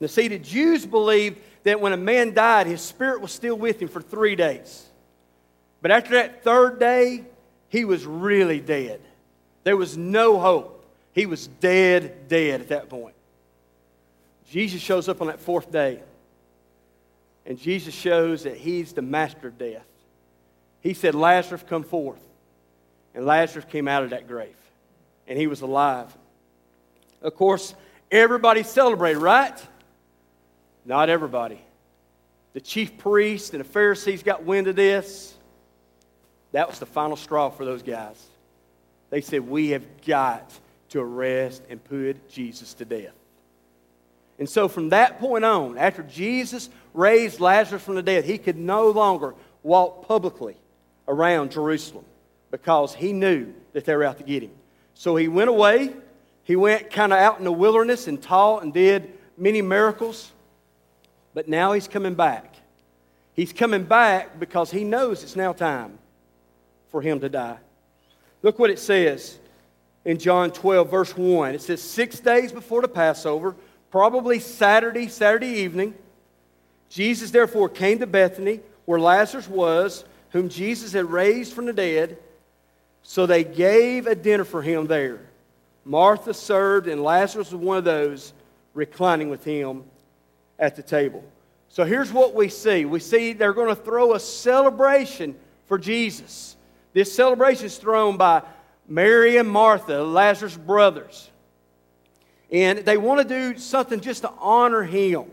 Now, 0.00 0.08
see, 0.08 0.26
the 0.26 0.40
Jews 0.40 0.84
believed 0.84 1.38
that 1.62 1.80
when 1.80 1.92
a 1.92 1.96
man 1.96 2.34
died, 2.34 2.66
his 2.66 2.80
spirit 2.80 3.20
was 3.20 3.30
still 3.30 3.54
with 3.56 3.80
him 3.80 3.86
for 3.86 4.02
three 4.02 4.34
days. 4.34 4.84
But 5.80 5.92
after 5.92 6.14
that 6.14 6.42
third 6.42 6.80
day, 6.80 7.22
he 7.68 7.84
was 7.84 8.04
really 8.04 8.58
dead. 8.58 9.00
There 9.64 9.76
was 9.76 9.96
no 9.96 10.38
hope. 10.38 10.86
He 11.12 11.26
was 11.26 11.46
dead, 11.46 12.28
dead 12.28 12.60
at 12.60 12.68
that 12.68 12.88
point. 12.88 13.14
Jesus 14.50 14.80
shows 14.80 15.08
up 15.08 15.20
on 15.20 15.26
that 15.28 15.40
fourth 15.40 15.72
day, 15.72 16.00
and 17.46 17.58
Jesus 17.58 17.94
shows 17.94 18.44
that 18.44 18.56
he's 18.56 18.92
the 18.92 19.02
master 19.02 19.48
of 19.48 19.58
death. 19.58 19.86
He 20.80 20.94
said, 20.94 21.14
Lazarus, 21.14 21.64
come 21.66 21.82
forth. 21.82 22.20
And 23.14 23.24
Lazarus 23.24 23.64
came 23.70 23.88
out 23.88 24.02
of 24.02 24.10
that 24.10 24.28
grave, 24.28 24.56
and 25.26 25.38
he 25.38 25.46
was 25.46 25.62
alive. 25.62 26.14
Of 27.22 27.34
course, 27.36 27.74
everybody 28.10 28.62
celebrated, 28.62 29.18
right? 29.18 29.58
Not 30.84 31.08
everybody. 31.08 31.60
The 32.52 32.60
chief 32.60 32.98
priests 32.98 33.50
and 33.50 33.60
the 33.60 33.64
Pharisees 33.64 34.22
got 34.22 34.44
wind 34.44 34.66
of 34.66 34.76
this. 34.76 35.34
That 36.52 36.68
was 36.68 36.78
the 36.78 36.86
final 36.86 37.16
straw 37.16 37.50
for 37.50 37.64
those 37.64 37.82
guys. 37.82 38.22
They 39.14 39.20
said, 39.20 39.48
We 39.48 39.68
have 39.68 39.84
got 40.04 40.52
to 40.88 40.98
arrest 40.98 41.62
and 41.70 41.82
put 41.84 42.28
Jesus 42.28 42.74
to 42.74 42.84
death. 42.84 43.12
And 44.40 44.48
so 44.48 44.66
from 44.66 44.88
that 44.88 45.20
point 45.20 45.44
on, 45.44 45.78
after 45.78 46.02
Jesus 46.02 46.68
raised 46.92 47.38
Lazarus 47.38 47.80
from 47.80 47.94
the 47.94 48.02
dead, 48.02 48.24
he 48.24 48.38
could 48.38 48.56
no 48.56 48.90
longer 48.90 49.36
walk 49.62 50.08
publicly 50.08 50.56
around 51.06 51.52
Jerusalem 51.52 52.04
because 52.50 52.92
he 52.92 53.12
knew 53.12 53.54
that 53.72 53.84
they 53.84 53.94
were 53.94 54.02
out 54.02 54.18
to 54.18 54.24
get 54.24 54.42
him. 54.42 54.50
So 54.94 55.14
he 55.14 55.28
went 55.28 55.48
away. 55.48 55.94
He 56.42 56.56
went 56.56 56.90
kind 56.90 57.12
of 57.12 57.20
out 57.20 57.38
in 57.38 57.44
the 57.44 57.52
wilderness 57.52 58.08
and 58.08 58.20
taught 58.20 58.64
and 58.64 58.74
did 58.74 59.16
many 59.38 59.62
miracles. 59.62 60.32
But 61.34 61.46
now 61.46 61.70
he's 61.70 61.86
coming 61.86 62.14
back. 62.14 62.56
He's 63.32 63.52
coming 63.52 63.84
back 63.84 64.40
because 64.40 64.72
he 64.72 64.82
knows 64.82 65.22
it's 65.22 65.36
now 65.36 65.52
time 65.52 66.00
for 66.88 67.00
him 67.00 67.20
to 67.20 67.28
die. 67.28 67.58
Look 68.44 68.58
what 68.58 68.68
it 68.68 68.78
says 68.78 69.38
in 70.04 70.18
John 70.18 70.50
12, 70.50 70.90
verse 70.90 71.16
1. 71.16 71.54
It 71.54 71.62
says, 71.62 71.80
Six 71.80 72.20
days 72.20 72.52
before 72.52 72.82
the 72.82 72.88
Passover, 72.88 73.56
probably 73.90 74.38
Saturday, 74.38 75.08
Saturday 75.08 75.46
evening, 75.46 75.94
Jesus 76.90 77.30
therefore 77.30 77.70
came 77.70 78.00
to 78.00 78.06
Bethany, 78.06 78.60
where 78.84 79.00
Lazarus 79.00 79.48
was, 79.48 80.04
whom 80.28 80.50
Jesus 80.50 80.92
had 80.92 81.10
raised 81.10 81.54
from 81.54 81.64
the 81.64 81.72
dead. 81.72 82.18
So 83.02 83.24
they 83.24 83.44
gave 83.44 84.06
a 84.06 84.14
dinner 84.14 84.44
for 84.44 84.60
him 84.60 84.88
there. 84.88 85.20
Martha 85.86 86.34
served, 86.34 86.86
and 86.86 87.02
Lazarus 87.02 87.50
was 87.50 87.62
one 87.62 87.78
of 87.78 87.84
those 87.84 88.34
reclining 88.74 89.30
with 89.30 89.42
him 89.42 89.84
at 90.58 90.76
the 90.76 90.82
table. 90.82 91.24
So 91.70 91.84
here's 91.84 92.12
what 92.12 92.34
we 92.34 92.50
see 92.50 92.84
we 92.84 93.00
see 93.00 93.32
they're 93.32 93.54
going 93.54 93.74
to 93.74 93.82
throw 93.82 94.12
a 94.12 94.20
celebration 94.20 95.34
for 95.64 95.78
Jesus. 95.78 96.56
This 96.94 97.12
celebration 97.12 97.66
is 97.66 97.76
thrown 97.76 98.16
by 98.16 98.42
Mary 98.88 99.36
and 99.36 99.48
Martha, 99.48 100.02
Lazarus' 100.02 100.56
brothers. 100.56 101.28
And 102.50 102.78
they 102.78 102.96
want 102.96 103.20
to 103.20 103.28
do 103.28 103.58
something 103.58 104.00
just 104.00 104.22
to 104.22 104.32
honor 104.38 104.84
him, 104.84 105.24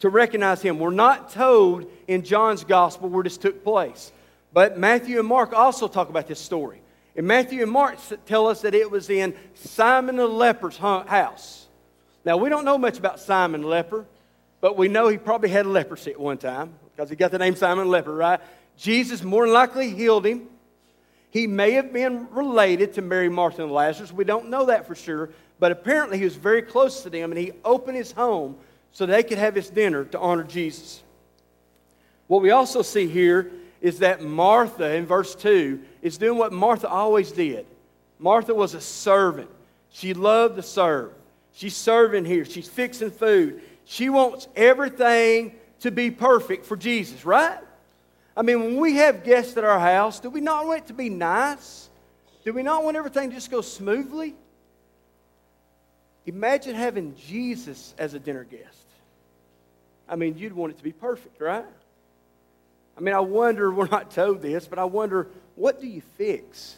to 0.00 0.08
recognize 0.08 0.60
him. 0.60 0.80
We're 0.80 0.90
not 0.90 1.30
told 1.30 1.88
in 2.08 2.24
John's 2.24 2.64
gospel 2.64 3.08
where 3.08 3.22
this 3.22 3.38
took 3.38 3.62
place. 3.62 4.10
But 4.52 4.78
Matthew 4.78 5.20
and 5.20 5.28
Mark 5.28 5.52
also 5.52 5.86
talk 5.86 6.08
about 6.08 6.26
this 6.26 6.40
story. 6.40 6.80
And 7.14 7.26
Matthew 7.26 7.62
and 7.62 7.70
Mark 7.70 7.98
tell 8.26 8.48
us 8.48 8.62
that 8.62 8.74
it 8.74 8.90
was 8.90 9.08
in 9.08 9.34
Simon 9.54 10.16
the 10.16 10.26
leper's 10.26 10.76
house. 10.76 11.66
Now, 12.24 12.36
we 12.36 12.48
don't 12.48 12.64
know 12.64 12.78
much 12.78 12.98
about 12.98 13.20
Simon 13.20 13.60
the 13.60 13.68
leper, 13.68 14.06
but 14.60 14.76
we 14.76 14.88
know 14.88 15.06
he 15.06 15.18
probably 15.18 15.50
had 15.50 15.66
leprosy 15.66 16.10
at 16.10 16.18
one 16.18 16.38
time 16.38 16.74
because 16.90 17.08
he 17.08 17.14
got 17.16 17.30
the 17.30 17.38
name 17.38 17.54
Simon 17.54 17.84
the 17.84 17.90
leper, 17.90 18.12
right? 18.12 18.40
Jesus 18.76 19.22
more 19.22 19.44
than 19.44 19.54
likely 19.54 19.90
healed 19.90 20.26
him. 20.26 20.48
He 21.30 21.46
may 21.46 21.72
have 21.72 21.92
been 21.92 22.28
related 22.30 22.94
to 22.94 23.02
Mary, 23.02 23.28
Martha, 23.28 23.62
and 23.62 23.72
Lazarus. 23.72 24.12
We 24.12 24.24
don't 24.24 24.48
know 24.48 24.66
that 24.66 24.86
for 24.86 24.94
sure, 24.94 25.30
but 25.58 25.72
apparently 25.72 26.18
he 26.18 26.24
was 26.24 26.36
very 26.36 26.62
close 26.62 27.02
to 27.02 27.10
them 27.10 27.32
and 27.32 27.38
he 27.38 27.52
opened 27.64 27.96
his 27.96 28.12
home 28.12 28.56
so 28.92 29.04
they 29.04 29.22
could 29.22 29.38
have 29.38 29.54
his 29.54 29.68
dinner 29.68 30.04
to 30.06 30.18
honor 30.18 30.44
Jesus. 30.44 31.02
What 32.26 32.42
we 32.42 32.50
also 32.50 32.82
see 32.82 33.06
here 33.06 33.52
is 33.80 33.98
that 33.98 34.22
Martha, 34.22 34.94
in 34.94 35.06
verse 35.06 35.34
2, 35.34 35.80
is 36.02 36.18
doing 36.18 36.38
what 36.38 36.52
Martha 36.52 36.88
always 36.88 37.30
did. 37.30 37.66
Martha 38.18 38.54
was 38.54 38.74
a 38.74 38.80
servant. 38.80 39.50
She 39.90 40.14
loved 40.14 40.56
to 40.56 40.62
serve. 40.62 41.12
She's 41.52 41.76
serving 41.76 42.24
here. 42.24 42.44
She's 42.44 42.68
fixing 42.68 43.10
food. 43.10 43.62
She 43.84 44.08
wants 44.08 44.48
everything 44.56 45.54
to 45.80 45.90
be 45.90 46.10
perfect 46.10 46.66
for 46.66 46.76
Jesus, 46.76 47.24
right? 47.24 47.58
I 48.36 48.42
mean, 48.42 48.60
when 48.60 48.76
we 48.76 48.96
have 48.96 49.24
guests 49.24 49.56
at 49.56 49.64
our 49.64 49.78
house, 49.80 50.20
do 50.20 50.28
we 50.28 50.40
not 50.40 50.66
want 50.66 50.82
it 50.82 50.86
to 50.88 50.92
be 50.92 51.08
nice? 51.08 51.88
Do 52.44 52.52
we 52.52 52.62
not 52.62 52.84
want 52.84 52.96
everything 52.96 53.30
to 53.30 53.34
just 53.34 53.50
go 53.50 53.62
smoothly? 53.62 54.34
Imagine 56.26 56.74
having 56.74 57.16
Jesus 57.16 57.94
as 57.96 58.12
a 58.14 58.18
dinner 58.18 58.44
guest. 58.44 58.86
I 60.08 60.16
mean, 60.16 60.36
you'd 60.36 60.52
want 60.52 60.72
it 60.72 60.78
to 60.78 60.84
be 60.84 60.92
perfect, 60.92 61.40
right? 61.40 61.64
I 62.96 63.00
mean, 63.00 63.14
I 63.14 63.20
wonder, 63.20 63.70
we're 63.72 63.88
not 63.88 64.10
told 64.10 64.42
this, 64.42 64.66
but 64.66 64.78
I 64.78 64.84
wonder, 64.84 65.28
what 65.54 65.80
do 65.80 65.86
you 65.86 66.02
fix 66.18 66.76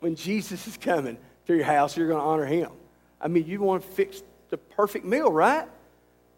when 0.00 0.16
Jesus 0.16 0.66
is 0.68 0.76
coming 0.76 1.16
to 1.46 1.56
your 1.56 1.64
house? 1.64 1.96
You're 1.96 2.08
going 2.08 2.20
to 2.20 2.26
honor 2.26 2.46
him. 2.46 2.70
I 3.20 3.28
mean, 3.28 3.46
you 3.46 3.60
want 3.60 3.82
to 3.82 3.88
fix 3.88 4.22
the 4.50 4.58
perfect 4.58 5.06
meal, 5.06 5.32
right? 5.32 5.66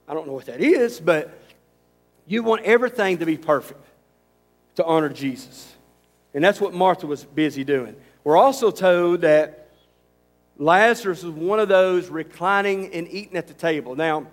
I 0.07 0.14
don't 0.14 0.26
know 0.26 0.35
what 0.35 0.47
that 0.47 0.61
is, 0.61 1.00
but 1.00 1.37
you 2.26 2.42
want 2.42 2.62
everything 2.62 3.19
to 3.19 3.26
be 3.26 3.37
perfect 3.37 3.81
to 4.76 4.84
honor 4.84 5.08
Jesus. 5.08 5.72
And 6.34 6.42
that's 6.42 6.60
what 6.60 6.72
Martha 6.72 7.06
was 7.06 7.24
busy 7.24 7.64
doing. 7.64 7.94
We're 8.24 8.36
also 8.36 8.70
told 8.70 9.22
that 9.22 9.68
Lazarus 10.58 11.22
was 11.22 11.34
one 11.34 11.60
of 11.60 11.68
those 11.68 12.08
reclining 12.08 12.92
and 12.92 13.08
eating 13.08 13.36
at 13.36 13.48
the 13.48 13.54
table. 13.54 13.96
Now, 13.96 14.26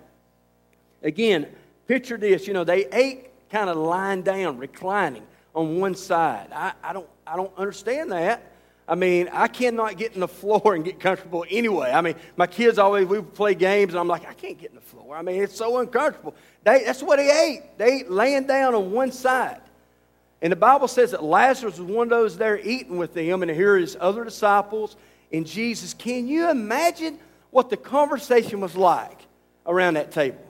again, 1.02 1.46
picture 1.86 2.16
this. 2.16 2.46
You 2.46 2.54
know, 2.54 2.64
they 2.64 2.86
ate 2.86 3.30
kind 3.50 3.68
of 3.68 3.76
lying 3.76 4.22
down, 4.22 4.58
reclining 4.58 5.26
on 5.54 5.80
one 5.80 5.94
side. 5.94 6.48
I, 6.52 6.72
I, 6.82 6.92
don't, 6.92 7.08
I 7.26 7.36
don't 7.36 7.52
understand 7.56 8.12
that. 8.12 8.46
I 8.86 8.94
mean, 8.94 9.28
I 9.32 9.46
cannot 9.48 9.96
get 9.96 10.14
in 10.14 10.20
the 10.20 10.28
floor 10.40 10.74
and 10.74 10.84
get 10.84 11.00
comfortable 11.00 11.44
anyway. 11.50 11.90
I 11.90 12.00
mean, 12.00 12.14
my 12.36 12.46
kids 12.46 12.78
always, 12.78 13.06
we 13.06 13.20
play 13.22 13.54
games, 13.54 13.92
and 13.92 14.00
I'm 14.00 14.08
like, 14.08 14.26
I 14.28 14.34
can't 14.34 14.58
get 14.58 14.70
in 14.70 14.76
the 14.76 14.82
floor. 14.82 15.16
I 15.16 15.22
mean, 15.22 15.42
it's 15.42 15.56
so 15.56 15.78
uncomfortable. 15.78 16.34
They, 16.64 16.84
that's 16.84 17.02
what 17.02 17.16
they 17.16 17.30
ate. 17.30 17.78
They 17.78 18.00
ate 18.00 18.10
laying 18.10 18.46
down 18.46 18.74
on 18.74 18.92
one 18.92 19.12
side. 19.12 19.60
And 20.42 20.50
the 20.50 20.56
Bible 20.56 20.88
says 20.88 21.10
that 21.10 21.22
Lazarus 21.22 21.78
was 21.78 21.90
one 21.90 22.06
of 22.06 22.10
those 22.10 22.36
there 22.36 22.58
eating 22.58 22.96
with 22.96 23.12
them, 23.14 23.42
and 23.42 23.50
here 23.50 23.76
his 23.76 23.96
other 24.00 24.24
disciples 24.24 24.96
and 25.32 25.46
Jesus. 25.46 25.94
Can 25.94 26.26
you 26.26 26.50
imagine 26.50 27.18
what 27.50 27.70
the 27.70 27.76
conversation 27.76 28.60
was 28.60 28.74
like 28.74 29.20
around 29.66 29.94
that 29.94 30.12
table? 30.12 30.44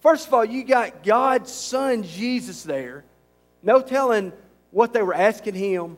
First 0.00 0.28
of 0.28 0.34
all, 0.34 0.44
you 0.44 0.62
got 0.64 1.02
God's 1.02 1.50
Son 1.50 2.02
Jesus 2.02 2.62
there. 2.62 3.04
No 3.62 3.80
telling 3.80 4.32
what 4.70 4.92
they 4.92 5.02
were 5.02 5.14
asking 5.14 5.54
him. 5.54 5.96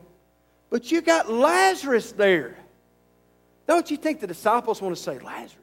But 0.69 0.91
you 0.91 1.01
got 1.01 1.29
Lazarus 1.29 2.11
there. 2.13 2.57
Don't 3.67 3.91
you 3.91 3.97
think 3.97 4.21
the 4.21 4.27
disciples 4.27 4.81
want 4.81 4.95
to 4.95 5.01
say, 5.01 5.19
Lazarus, 5.19 5.57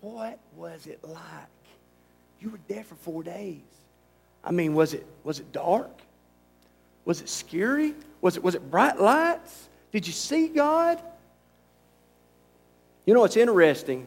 what 0.00 0.38
was 0.56 0.86
it 0.86 1.04
like? 1.04 1.20
You 2.40 2.50
were 2.50 2.60
dead 2.68 2.86
for 2.86 2.96
four 2.96 3.22
days. 3.22 3.60
I 4.44 4.50
mean, 4.50 4.74
was 4.74 4.94
it, 4.94 5.06
was 5.24 5.38
it 5.40 5.52
dark? 5.52 5.90
Was 7.04 7.20
it 7.20 7.28
scary? 7.28 7.94
Was 8.20 8.36
it, 8.36 8.42
was 8.42 8.54
it 8.54 8.70
bright 8.70 9.00
lights? 9.00 9.68
Did 9.92 10.06
you 10.06 10.12
see 10.12 10.48
God? 10.48 11.00
You 13.04 13.14
know, 13.14 13.24
it's 13.24 13.36
interesting 13.36 14.06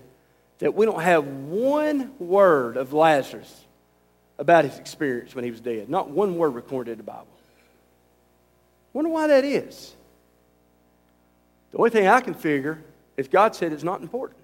that 0.59 0.73
we 0.73 0.85
don't 0.85 1.01
have 1.01 1.25
one 1.27 2.13
word 2.17 2.77
of 2.77 2.93
Lazarus 2.93 3.65
about 4.37 4.65
his 4.65 4.77
experience 4.79 5.35
when 5.35 5.43
he 5.43 5.51
was 5.51 5.59
dead. 5.59 5.89
Not 5.89 6.09
one 6.09 6.37
word 6.37 6.51
recorded 6.51 6.91
in 6.91 6.97
the 6.97 7.03
Bible. 7.03 7.27
Wonder 8.93 9.09
why 9.09 9.27
that 9.27 9.43
is. 9.43 9.93
The 11.71 11.77
only 11.77 11.89
thing 11.89 12.07
I 12.07 12.21
can 12.21 12.33
figure 12.33 12.81
is 13.17 13.27
God 13.27 13.53
said 13.53 13.73
it's 13.73 13.83
not 13.83 14.01
important, 14.01 14.39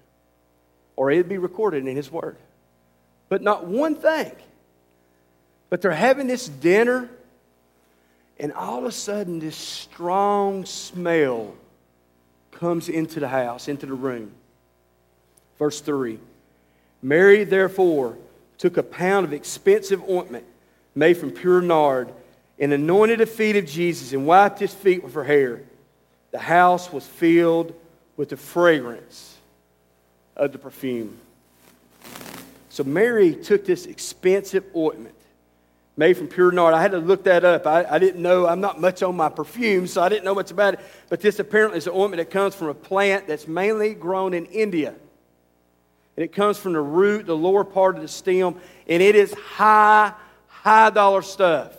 or 0.96 1.10
it'd 1.10 1.28
be 1.28 1.38
recorded 1.38 1.86
in 1.86 1.96
His 1.96 2.12
Word. 2.12 2.36
But 3.30 3.40
not 3.40 3.66
one 3.66 3.94
thing. 3.94 4.32
But 5.72 5.80
they're 5.80 5.90
having 5.92 6.26
this 6.26 6.50
dinner, 6.50 7.08
and 8.38 8.52
all 8.52 8.80
of 8.80 8.84
a 8.84 8.92
sudden, 8.92 9.38
this 9.38 9.56
strong 9.56 10.66
smell 10.66 11.54
comes 12.50 12.90
into 12.90 13.20
the 13.20 13.28
house, 13.28 13.68
into 13.68 13.86
the 13.86 13.94
room. 13.94 14.32
Verse 15.58 15.80
3 15.80 16.18
Mary, 17.00 17.44
therefore, 17.44 18.18
took 18.58 18.76
a 18.76 18.82
pound 18.82 19.24
of 19.24 19.32
expensive 19.32 20.06
ointment 20.10 20.44
made 20.94 21.14
from 21.14 21.30
pure 21.30 21.62
nard 21.62 22.12
and 22.58 22.74
anointed 22.74 23.20
the 23.20 23.24
feet 23.24 23.56
of 23.56 23.64
Jesus 23.64 24.12
and 24.12 24.26
wiped 24.26 24.58
his 24.58 24.74
feet 24.74 25.02
with 25.02 25.14
her 25.14 25.24
hair. 25.24 25.62
The 26.32 26.38
house 26.38 26.92
was 26.92 27.06
filled 27.06 27.74
with 28.18 28.28
the 28.28 28.36
fragrance 28.36 29.38
of 30.36 30.52
the 30.52 30.58
perfume. 30.58 31.18
So 32.68 32.84
Mary 32.84 33.34
took 33.34 33.64
this 33.64 33.86
expensive 33.86 34.64
ointment 34.76 35.14
made 35.96 36.16
from 36.16 36.28
pure 36.28 36.50
nard. 36.50 36.74
I 36.74 36.80
had 36.80 36.92
to 36.92 36.98
look 36.98 37.24
that 37.24 37.44
up. 37.44 37.66
I, 37.66 37.84
I, 37.84 37.98
didn't 37.98 38.22
know, 38.22 38.46
I'm 38.46 38.60
not 38.60 38.80
much 38.80 39.02
on 39.02 39.16
my 39.16 39.28
perfume, 39.28 39.86
so 39.86 40.02
I 40.02 40.08
didn't 40.08 40.24
know 40.24 40.34
much 40.34 40.50
about 40.50 40.74
it. 40.74 40.80
But 41.08 41.20
this 41.20 41.38
apparently 41.38 41.78
is 41.78 41.86
an 41.86 41.92
ointment 41.94 42.18
that 42.18 42.30
comes 42.30 42.54
from 42.54 42.68
a 42.68 42.74
plant 42.74 43.26
that's 43.26 43.46
mainly 43.46 43.94
grown 43.94 44.34
in 44.34 44.46
India. 44.46 44.94
And 46.16 46.24
it 46.24 46.32
comes 46.32 46.58
from 46.58 46.72
the 46.72 46.80
root, 46.80 47.26
the 47.26 47.36
lower 47.36 47.64
part 47.64 47.96
of 47.96 48.02
the 48.02 48.08
stem, 48.08 48.56
and 48.86 49.02
it 49.02 49.14
is 49.14 49.32
high, 49.34 50.12
high 50.46 50.90
dollar 50.90 51.22
stuff. 51.22 51.74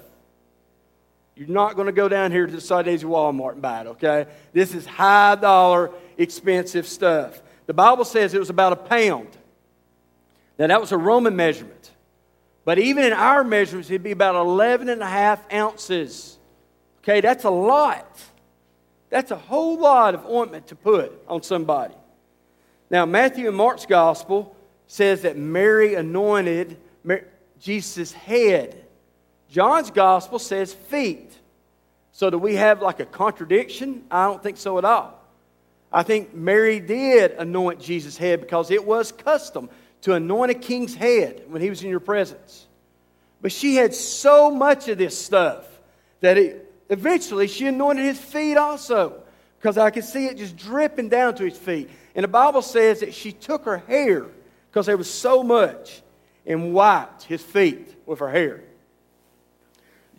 You're 1.35 1.47
not 1.47 1.75
going 1.75 1.87
to 1.87 1.91
go 1.91 2.07
down 2.07 2.31
here 2.31 2.45
to 2.45 2.51
the 2.51 2.61
side 2.61 2.85
days 2.85 3.03
of 3.03 3.09
Walmart 3.09 3.53
and 3.53 3.61
buy 3.61 3.81
it, 3.81 3.87
okay? 3.87 4.27
This 4.51 4.75
is 4.75 4.85
high 4.85 5.35
dollar, 5.35 5.91
expensive 6.17 6.87
stuff. 6.87 7.41
The 7.65 7.73
Bible 7.73 8.05
says 8.05 8.33
it 8.33 8.39
was 8.39 8.51
about 8.51 8.73
a 8.73 8.75
pound. 8.75 9.29
Now, 10.59 10.67
that 10.67 10.79
was 10.79 10.91
a 10.91 10.97
Roman 10.97 11.35
measurement. 11.35 11.89
But 12.65 12.79
even 12.79 13.03
in 13.03 13.13
our 13.13 13.43
measurements, 13.43 13.89
it'd 13.89 14.03
be 14.03 14.11
about 14.11 14.35
11 14.35 14.89
and 14.89 15.01
a 15.01 15.07
half 15.07 15.51
ounces. 15.51 16.37
Okay, 17.03 17.19
that's 17.19 17.43
a 17.43 17.49
lot. 17.49 18.21
That's 19.09 19.31
a 19.31 19.37
whole 19.37 19.77
lot 19.77 20.15
of 20.15 20.25
ointment 20.25 20.67
to 20.67 20.75
put 20.75 21.11
on 21.27 21.43
somebody. 21.43 21.93
Now, 22.89 23.05
Matthew 23.05 23.47
and 23.47 23.57
Mark's 23.57 23.85
gospel 23.85 24.55
says 24.87 25.23
that 25.23 25.37
Mary 25.37 25.95
anointed 25.95 26.77
Jesus' 27.59 28.11
head. 28.11 28.85
John's 29.49 29.91
gospel 29.91 30.39
says 30.39 30.73
feet. 30.73 31.31
So, 32.11 32.29
do 32.29 32.37
we 32.37 32.55
have 32.55 32.81
like 32.81 32.99
a 32.99 33.05
contradiction? 33.05 34.03
I 34.09 34.25
don't 34.25 34.41
think 34.41 34.57
so 34.57 34.77
at 34.77 34.85
all. 34.85 35.19
I 35.91 36.03
think 36.03 36.33
Mary 36.33 36.79
did 36.79 37.31
anoint 37.31 37.79
Jesus' 37.79 38.17
head 38.17 38.41
because 38.41 38.71
it 38.71 38.85
was 38.85 39.11
custom 39.11 39.69
to 40.03 40.13
anoint 40.13 40.51
a 40.51 40.53
king's 40.53 40.93
head 40.93 41.43
when 41.47 41.61
he 41.61 41.69
was 41.69 41.81
in 41.81 41.89
your 41.89 42.01
presence. 42.01 42.67
But 43.41 43.51
she 43.51 43.75
had 43.75 43.93
so 43.93 44.51
much 44.51 44.87
of 44.89 44.97
this 44.97 45.17
stuff 45.17 45.65
that 46.19 46.37
it, 46.37 46.71
eventually 46.89 47.47
she 47.47 47.67
anointed 47.67 48.05
his 48.05 48.19
feet 48.19 48.57
also 48.57 49.21
because 49.57 49.77
I 49.77 49.91
could 49.91 50.03
see 50.03 50.25
it 50.25 50.37
just 50.37 50.57
dripping 50.57 51.07
down 51.07 51.35
to 51.35 51.45
his 51.45 51.57
feet. 51.57 51.89
And 52.15 52.23
the 52.23 52.29
Bible 52.29 52.61
says 52.61 52.99
that 52.99 53.13
she 53.13 53.31
took 53.31 53.63
her 53.63 53.77
hair 53.77 54.25
because 54.69 54.85
there 54.85 54.97
was 54.97 55.09
so 55.09 55.41
much 55.41 56.01
and 56.45 56.73
wiped 56.73 57.23
his 57.23 57.41
feet 57.41 57.95
with 58.05 58.19
her 58.19 58.29
hair. 58.29 58.61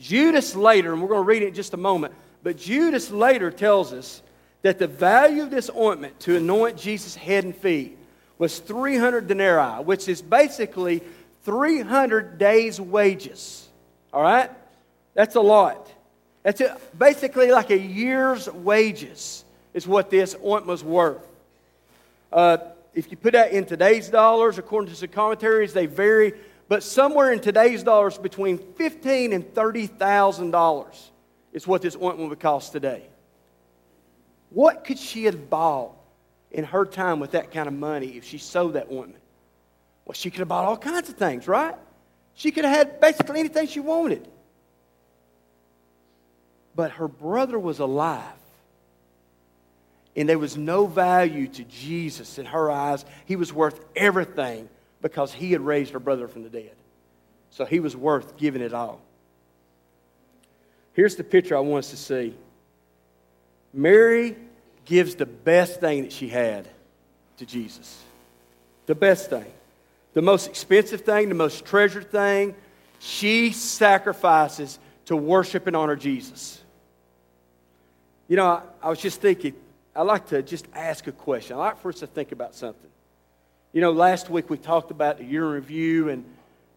Judas 0.00 0.56
later, 0.56 0.94
and 0.94 1.02
we're 1.02 1.08
going 1.08 1.22
to 1.22 1.28
read 1.28 1.42
it 1.42 1.48
in 1.48 1.54
just 1.54 1.74
a 1.74 1.78
moment, 1.78 2.14
but 2.42 2.56
Judas 2.56 3.10
later 3.10 3.50
tells 3.50 3.92
us 3.92 4.22
that 4.62 4.78
the 4.78 4.86
value 4.86 5.42
of 5.42 5.50
this 5.50 5.68
ointment 5.76 6.18
to 6.20 6.36
anoint 6.36 6.78
Jesus' 6.78 7.14
head 7.14 7.44
and 7.44 7.54
feet 7.54 7.98
was 8.38 8.58
300 8.58 9.26
denarii, 9.26 9.82
which 9.84 10.08
is 10.08 10.22
basically 10.22 11.02
300 11.44 12.38
days' 12.38 12.80
wages. 12.80 13.68
All 14.12 14.22
right? 14.22 14.50
That's 15.14 15.36
a 15.36 15.40
lot. 15.40 15.90
That's 16.42 16.60
a, 16.60 16.78
basically 16.98 17.50
like 17.50 17.70
a 17.70 17.78
year's 17.78 18.48
wages, 18.48 19.44
is 19.72 19.86
what 19.86 20.10
this 20.10 20.34
ointment 20.36 20.66
was 20.66 20.84
worth. 20.84 21.26
Uh, 22.32 22.58
if 22.94 23.10
you 23.10 23.16
put 23.16 23.32
that 23.32 23.52
in 23.52 23.64
today's 23.64 24.08
dollars, 24.08 24.58
according 24.58 24.90
to 24.90 24.96
some 24.96 25.08
commentaries, 25.08 25.72
they 25.72 25.86
vary, 25.86 26.34
but 26.68 26.82
somewhere 26.82 27.32
in 27.32 27.40
today's 27.40 27.82
dollars, 27.82 28.18
between 28.18 28.58
fifteen 28.58 29.32
and 29.32 29.54
thirty 29.54 29.86
thousand 29.86 30.50
dollars 30.50 31.10
is 31.52 31.66
what 31.66 31.82
this 31.82 31.96
ointment 31.96 32.30
would 32.30 32.40
cost 32.40 32.72
today. 32.72 33.02
What 34.50 34.84
could 34.84 34.98
she 34.98 35.24
have 35.24 35.50
bought 35.50 35.92
in 36.54 36.64
her 36.64 36.86
time 36.86 37.18
with 37.18 37.32
that 37.32 37.50
kind 37.52 37.66
of 37.66 37.74
money 37.74 38.16
if 38.16 38.24
she 38.24 38.38
sold 38.38 38.74
that 38.74 38.88
woman? 38.88 39.16
Well, 40.04 40.14
she 40.14 40.30
could 40.30 40.38
have 40.38 40.48
bought 40.48 40.64
all 40.64 40.76
kinds 40.76 41.08
of 41.08 41.16
things, 41.16 41.48
right? 41.48 41.74
She 42.34 42.52
could 42.52 42.64
have 42.64 42.74
had 42.74 43.00
basically 43.00 43.40
anything 43.40 43.66
she 43.66 43.80
wanted. 43.80 44.26
But 46.76 46.92
her 46.92 47.08
brother 47.08 47.58
was 47.58 47.80
alive. 47.80 48.22
And 50.16 50.28
there 50.28 50.38
was 50.38 50.56
no 50.56 50.86
value 50.86 51.48
to 51.48 51.64
Jesus 51.64 52.38
in 52.38 52.46
her 52.46 52.70
eyes. 52.70 53.04
He 53.26 53.34
was 53.34 53.52
worth 53.52 53.84
everything 53.96 54.68
because 55.02 55.32
he 55.32 55.50
had 55.50 55.60
raised 55.60 55.92
her 55.92 55.98
brother 55.98 56.28
from 56.28 56.44
the 56.44 56.48
dead. 56.48 56.74
So 57.50 57.64
he 57.64 57.80
was 57.80 57.96
worth 57.96 58.36
giving 58.36 58.62
it 58.62 58.72
all. 58.72 59.00
Here's 60.92 61.16
the 61.16 61.24
picture 61.24 61.56
I 61.56 61.60
want 61.60 61.84
us 61.84 61.90
to 61.90 61.96
see 61.96 62.34
Mary 63.72 64.36
gives 64.84 65.14
the 65.14 65.26
best 65.26 65.80
thing 65.80 66.02
that 66.02 66.12
she 66.12 66.28
had 66.28 66.68
to 67.38 67.46
Jesus. 67.46 68.00
The 68.86 68.94
best 68.94 69.30
thing. 69.30 69.46
The 70.12 70.22
most 70.22 70.46
expensive 70.46 71.00
thing, 71.00 71.28
the 71.28 71.34
most 71.34 71.64
treasured 71.64 72.10
thing. 72.10 72.54
She 73.00 73.52
sacrifices 73.52 74.78
to 75.06 75.16
worship 75.16 75.66
and 75.66 75.76
honor 75.76 75.96
Jesus. 75.96 76.60
You 78.28 78.36
know, 78.36 78.46
I, 78.46 78.62
I 78.82 78.88
was 78.88 79.00
just 79.00 79.20
thinking, 79.20 79.54
I'd 79.94 80.02
like 80.02 80.28
to 80.28 80.42
just 80.42 80.66
ask 80.74 81.06
a 81.06 81.12
question. 81.12 81.56
I'd 81.56 81.60
like 81.60 81.80
for 81.80 81.90
us 81.90 82.00
to 82.00 82.06
think 82.06 82.32
about 82.32 82.54
something. 82.54 82.90
You 83.72 83.80
know, 83.80 83.90
last 83.90 84.30
week 84.30 84.48
we 84.48 84.56
talked 84.56 84.90
about 84.90 85.18
the 85.18 85.24
year 85.24 85.44
in 85.44 85.50
review, 85.50 86.08
and, 86.08 86.24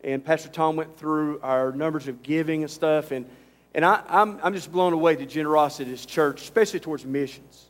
and 0.04 0.24
Pastor 0.26 0.50
Tom 0.50 0.76
went 0.76 0.98
through 0.98 1.40
our 1.42 1.72
numbers 1.72 2.08
of 2.08 2.24
giving 2.24 2.64
and 2.64 2.72
stuff. 2.72 3.12
And, 3.12 3.30
and 3.74 3.86
I, 3.86 4.02
I'm, 4.10 4.40
I'm 4.44 4.54
just 4.54 4.72
blown 4.72 4.94
away 4.94 5.16
the 5.16 5.26
generosity 5.26 5.84
of 5.84 5.90
this 5.92 6.06
church, 6.06 6.42
especially 6.42 6.80
towards 6.80 7.06
missions. 7.06 7.66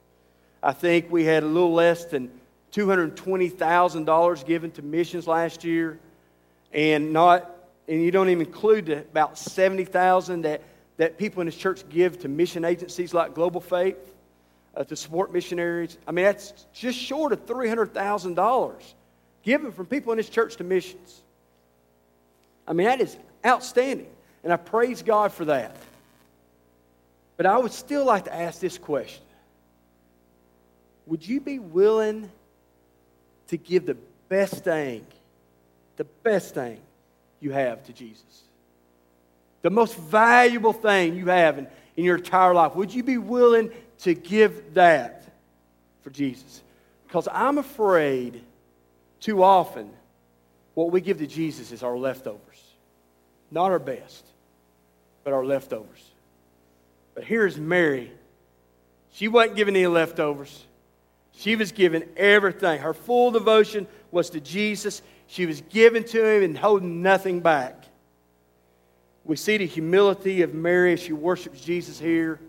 I 0.68 0.74
think 0.74 1.10
we 1.10 1.24
had 1.24 1.44
a 1.44 1.48
little 1.48 1.72
less 1.72 2.04
than 2.04 2.30
$220,000 2.74 4.46
given 4.46 4.72
to 4.72 4.82
missions 4.82 5.26
last 5.26 5.64
year, 5.64 5.98
and 6.74 7.14
not 7.14 7.50
and 7.88 8.04
you 8.04 8.12
don't 8.12 8.28
even 8.28 8.46
include 8.46 8.90
about 8.90 9.38
70,000 9.38 10.42
that, 10.42 10.62
that 10.98 11.18
people 11.18 11.40
in 11.40 11.46
this 11.46 11.56
church 11.56 11.88
give 11.88 12.20
to 12.20 12.28
mission 12.28 12.66
agencies 12.66 13.14
like 13.14 13.34
Global 13.34 13.62
Faith 13.62 13.96
uh, 14.76 14.84
to 14.84 14.94
support 14.98 15.32
missionaries. 15.32 15.98
I 16.06 16.12
mean, 16.12 16.26
that's 16.26 16.66
just 16.74 17.00
short 17.00 17.32
of 17.32 17.46
$300,000 17.46 18.74
given 19.44 19.72
from 19.72 19.86
people 19.86 20.12
in 20.12 20.18
this 20.18 20.28
church 20.28 20.58
to 20.58 20.66
missions. 20.66 21.22
I 22.68 22.74
mean, 22.74 22.88
that 22.88 23.00
is 23.00 23.16
outstanding, 23.46 24.10
and 24.44 24.52
I 24.52 24.58
praise 24.58 25.02
God 25.02 25.32
for 25.32 25.46
that. 25.46 25.78
But 27.38 27.46
I 27.46 27.58
would 27.58 27.72
still 27.72 28.04
like 28.04 28.26
to 28.26 28.36
ask 28.36 28.60
this 28.60 28.78
question 28.78 29.24
Would 31.08 31.28
you 31.28 31.40
be 31.40 31.58
willing 31.58 32.30
to 33.48 33.58
give 33.58 33.86
the 33.86 33.98
best 34.30 34.64
thing, 34.64 35.06
the 35.96 36.04
best 36.04 36.54
thing 36.54 36.80
you 37.40 37.52
have 37.52 37.84
to 37.86 37.94
Jesus? 37.94 38.44
The 39.62 39.70
most 39.70 39.98
valuable 39.98 40.74
thing 40.74 41.16
you 41.16 41.28
have 41.28 41.58
in, 41.58 41.68
in 41.96 42.04
your 42.04 42.18
entire 42.18 42.54
life. 42.54 42.76
Would 42.76 42.94
you 42.94 43.04
be 43.04 43.18
willing 43.18 43.72
to 44.00 44.14
give 44.14 44.74
that 44.76 45.24
for 46.02 46.10
Jesus? 46.10 46.62
Because 47.08 47.28
I'm 47.32 47.58
afraid 47.58 48.42
too 49.20 49.44
often 49.44 49.90
what 50.74 50.92
we 50.92 51.02
give 51.02 51.20
to 51.20 51.28
Jesus 51.28 51.72
is 51.72 51.84
our 51.84 51.98
leftovers. 51.98 52.62
Not 53.50 53.72
our 53.72 53.80
best, 53.80 54.26
but 55.24 55.34
our 55.34 55.44
leftovers. 55.44 56.12
But 57.16 57.24
here's 57.24 57.58
Mary. 57.58 58.12
She 59.14 59.28
wasn't 59.28 59.56
giving 59.56 59.76
any 59.76 59.88
leftovers. 59.88 60.67
She 61.38 61.56
was 61.56 61.72
giving 61.72 62.04
everything. 62.18 62.80
Her 62.80 62.96
full 62.96 63.30
devotion 63.30 63.86
was 64.10 64.32
to 64.32 64.40
Jesus. 64.40 65.04
She 65.28 65.46
was 65.46 65.62
giving 65.62 66.04
to 66.06 66.26
him 66.26 66.44
and 66.44 66.58
holding 66.58 67.04
nothing 67.04 67.42
back. 67.42 67.86
We 69.24 69.36
see 69.36 69.58
the 69.58 69.68
humility 69.68 70.42
of 70.42 70.56
Mary 70.56 70.94
as 70.94 71.00
she 71.00 71.14
worships 71.14 71.62
Jesus 71.62 72.00
here. 72.00 72.40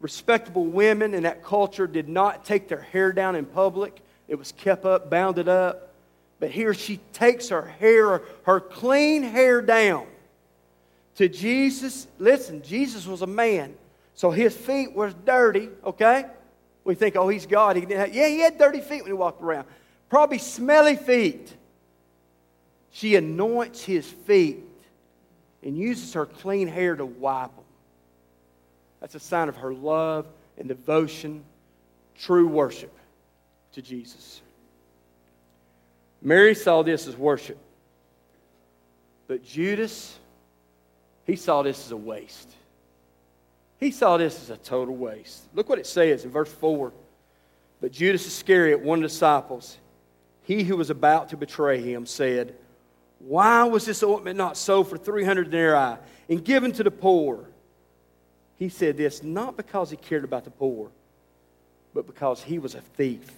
Respectable 0.00 0.64
women 0.64 1.14
in 1.14 1.22
that 1.22 1.44
culture 1.44 1.86
did 1.86 2.08
not 2.08 2.44
take 2.44 2.66
their 2.66 2.80
hair 2.80 3.12
down 3.12 3.36
in 3.36 3.44
public, 3.44 4.00
it 4.26 4.34
was 4.34 4.50
kept 4.52 4.84
up, 4.84 5.08
bounded 5.08 5.48
up. 5.48 5.92
But 6.40 6.50
here 6.50 6.74
she 6.74 6.98
takes 7.12 7.50
her 7.50 7.62
hair, 7.62 8.20
her 8.42 8.60
clean 8.60 9.22
hair 9.22 9.62
down 9.62 10.06
to 11.14 11.28
Jesus. 11.28 12.08
Listen, 12.18 12.62
Jesus 12.62 13.06
was 13.06 13.22
a 13.22 13.26
man, 13.26 13.74
so 14.14 14.30
his 14.30 14.56
feet 14.56 14.92
were 14.92 15.10
dirty, 15.24 15.68
okay? 15.84 16.26
We 16.86 16.94
think, 16.94 17.16
oh, 17.16 17.26
he's 17.26 17.46
God. 17.46 17.74
He 17.74 17.82
didn't 17.82 17.98
have, 17.98 18.14
yeah, 18.14 18.28
he 18.28 18.38
had 18.38 18.58
dirty 18.58 18.80
feet 18.80 19.02
when 19.02 19.10
he 19.10 19.12
walked 19.12 19.42
around. 19.42 19.66
Probably 20.08 20.38
smelly 20.38 20.94
feet. 20.94 21.52
She 22.92 23.16
anoints 23.16 23.82
his 23.82 24.06
feet 24.06 24.62
and 25.64 25.76
uses 25.76 26.12
her 26.12 26.26
clean 26.26 26.68
hair 26.68 26.94
to 26.94 27.04
wipe 27.04 27.54
them. 27.54 27.64
That's 29.00 29.16
a 29.16 29.20
sign 29.20 29.48
of 29.48 29.56
her 29.56 29.74
love 29.74 30.26
and 30.56 30.68
devotion, 30.68 31.44
true 32.16 32.46
worship 32.46 32.96
to 33.72 33.82
Jesus. 33.82 34.40
Mary 36.22 36.54
saw 36.54 36.82
this 36.82 37.08
as 37.08 37.16
worship. 37.16 37.58
But 39.26 39.44
Judas, 39.44 40.16
he 41.26 41.34
saw 41.34 41.62
this 41.62 41.84
as 41.84 41.90
a 41.90 41.96
waste. 41.96 42.50
He 43.78 43.90
saw 43.90 44.16
this 44.16 44.40
as 44.42 44.50
a 44.50 44.56
total 44.56 44.96
waste. 44.96 45.42
Look 45.54 45.68
what 45.68 45.78
it 45.78 45.86
says 45.86 46.24
in 46.24 46.30
verse 46.30 46.52
4. 46.52 46.92
But 47.80 47.92
Judas 47.92 48.26
Iscariot, 48.26 48.80
one 48.80 48.98
of 48.98 49.02
the 49.02 49.08
disciples, 49.08 49.76
he 50.42 50.62
who 50.62 50.76
was 50.76 50.90
about 50.90 51.30
to 51.30 51.36
betray 51.36 51.80
him, 51.80 52.06
said, 52.06 52.54
Why 53.18 53.64
was 53.64 53.84
this 53.84 54.02
ointment 54.02 54.38
not 54.38 54.56
sold 54.56 54.88
for 54.88 54.96
300 54.96 55.50
denarii 55.50 55.98
and 56.28 56.44
given 56.44 56.72
to 56.72 56.82
the 56.82 56.90
poor? 56.90 57.44
He 58.56 58.70
said 58.70 58.96
this 58.96 59.22
not 59.22 59.56
because 59.56 59.90
he 59.90 59.96
cared 59.96 60.24
about 60.24 60.44
the 60.44 60.50
poor, 60.50 60.90
but 61.92 62.06
because 62.06 62.42
he 62.42 62.58
was 62.58 62.74
a 62.74 62.80
thief. 62.80 63.30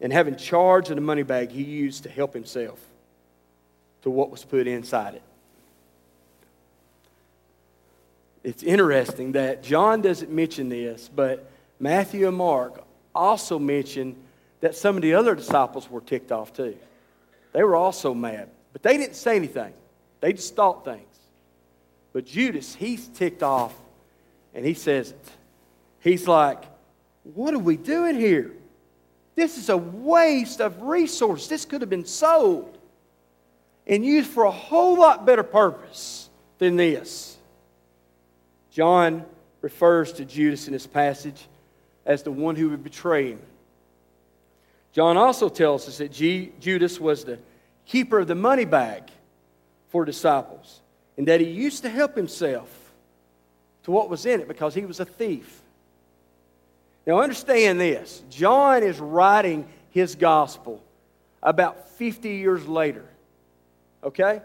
And 0.00 0.12
having 0.12 0.36
charge 0.36 0.90
of 0.90 0.96
the 0.96 1.00
money 1.00 1.22
bag, 1.22 1.50
he 1.50 1.62
used 1.62 2.02
to 2.02 2.10
help 2.10 2.34
himself 2.34 2.78
to 4.02 4.10
what 4.10 4.30
was 4.30 4.44
put 4.44 4.66
inside 4.66 5.14
it. 5.14 5.22
It's 8.46 8.62
interesting 8.62 9.32
that 9.32 9.64
John 9.64 10.02
doesn't 10.02 10.30
mention 10.30 10.68
this, 10.68 11.10
but 11.12 11.50
Matthew 11.80 12.28
and 12.28 12.36
Mark 12.36 12.84
also 13.12 13.58
mention 13.58 14.14
that 14.60 14.76
some 14.76 14.94
of 14.94 15.02
the 15.02 15.14
other 15.14 15.34
disciples 15.34 15.90
were 15.90 16.00
ticked 16.00 16.30
off 16.30 16.52
too. 16.52 16.76
They 17.52 17.64
were 17.64 17.74
also 17.74 18.14
mad, 18.14 18.48
but 18.72 18.84
they 18.84 18.98
didn't 18.98 19.16
say 19.16 19.34
anything. 19.34 19.72
They 20.20 20.32
just 20.32 20.54
thought 20.54 20.84
things. 20.84 21.18
But 22.12 22.24
Judas, 22.24 22.72
he's 22.72 23.08
ticked 23.08 23.42
off 23.42 23.74
and 24.54 24.64
he 24.64 24.74
says 24.74 25.10
it. 25.10 25.30
He's 25.98 26.28
like, 26.28 26.62
What 27.34 27.52
are 27.52 27.58
we 27.58 27.76
doing 27.76 28.14
here? 28.14 28.52
This 29.34 29.58
is 29.58 29.70
a 29.70 29.76
waste 29.76 30.60
of 30.60 30.82
resources. 30.82 31.48
This 31.48 31.64
could 31.64 31.80
have 31.80 31.90
been 31.90 32.06
sold 32.06 32.78
and 33.88 34.06
used 34.06 34.30
for 34.30 34.44
a 34.44 34.52
whole 34.52 34.96
lot 34.96 35.26
better 35.26 35.42
purpose 35.42 36.30
than 36.58 36.76
this. 36.76 37.35
John 38.76 39.24
refers 39.62 40.12
to 40.12 40.26
Judas 40.26 40.66
in 40.66 40.74
this 40.74 40.86
passage 40.86 41.48
as 42.04 42.22
the 42.22 42.30
one 42.30 42.56
who 42.56 42.68
would 42.68 42.84
betray 42.84 43.30
him. 43.30 43.40
John 44.92 45.16
also 45.16 45.48
tells 45.48 45.88
us 45.88 45.96
that 45.96 46.12
G- 46.12 46.52
Judas 46.60 47.00
was 47.00 47.24
the 47.24 47.38
keeper 47.86 48.18
of 48.18 48.26
the 48.26 48.34
money 48.34 48.66
bag 48.66 49.04
for 49.88 50.04
disciples 50.04 50.82
and 51.16 51.26
that 51.26 51.40
he 51.40 51.46
used 51.46 51.84
to 51.84 51.88
help 51.88 52.14
himself 52.14 52.68
to 53.84 53.92
what 53.92 54.10
was 54.10 54.26
in 54.26 54.42
it 54.42 54.46
because 54.46 54.74
he 54.74 54.84
was 54.84 55.00
a 55.00 55.06
thief. 55.06 55.62
Now, 57.06 57.22
understand 57.22 57.80
this 57.80 58.22
John 58.28 58.82
is 58.82 59.00
writing 59.00 59.66
his 59.88 60.16
gospel 60.16 60.84
about 61.42 61.88
50 61.92 62.28
years 62.28 62.68
later. 62.68 63.06
Okay? 64.04 64.42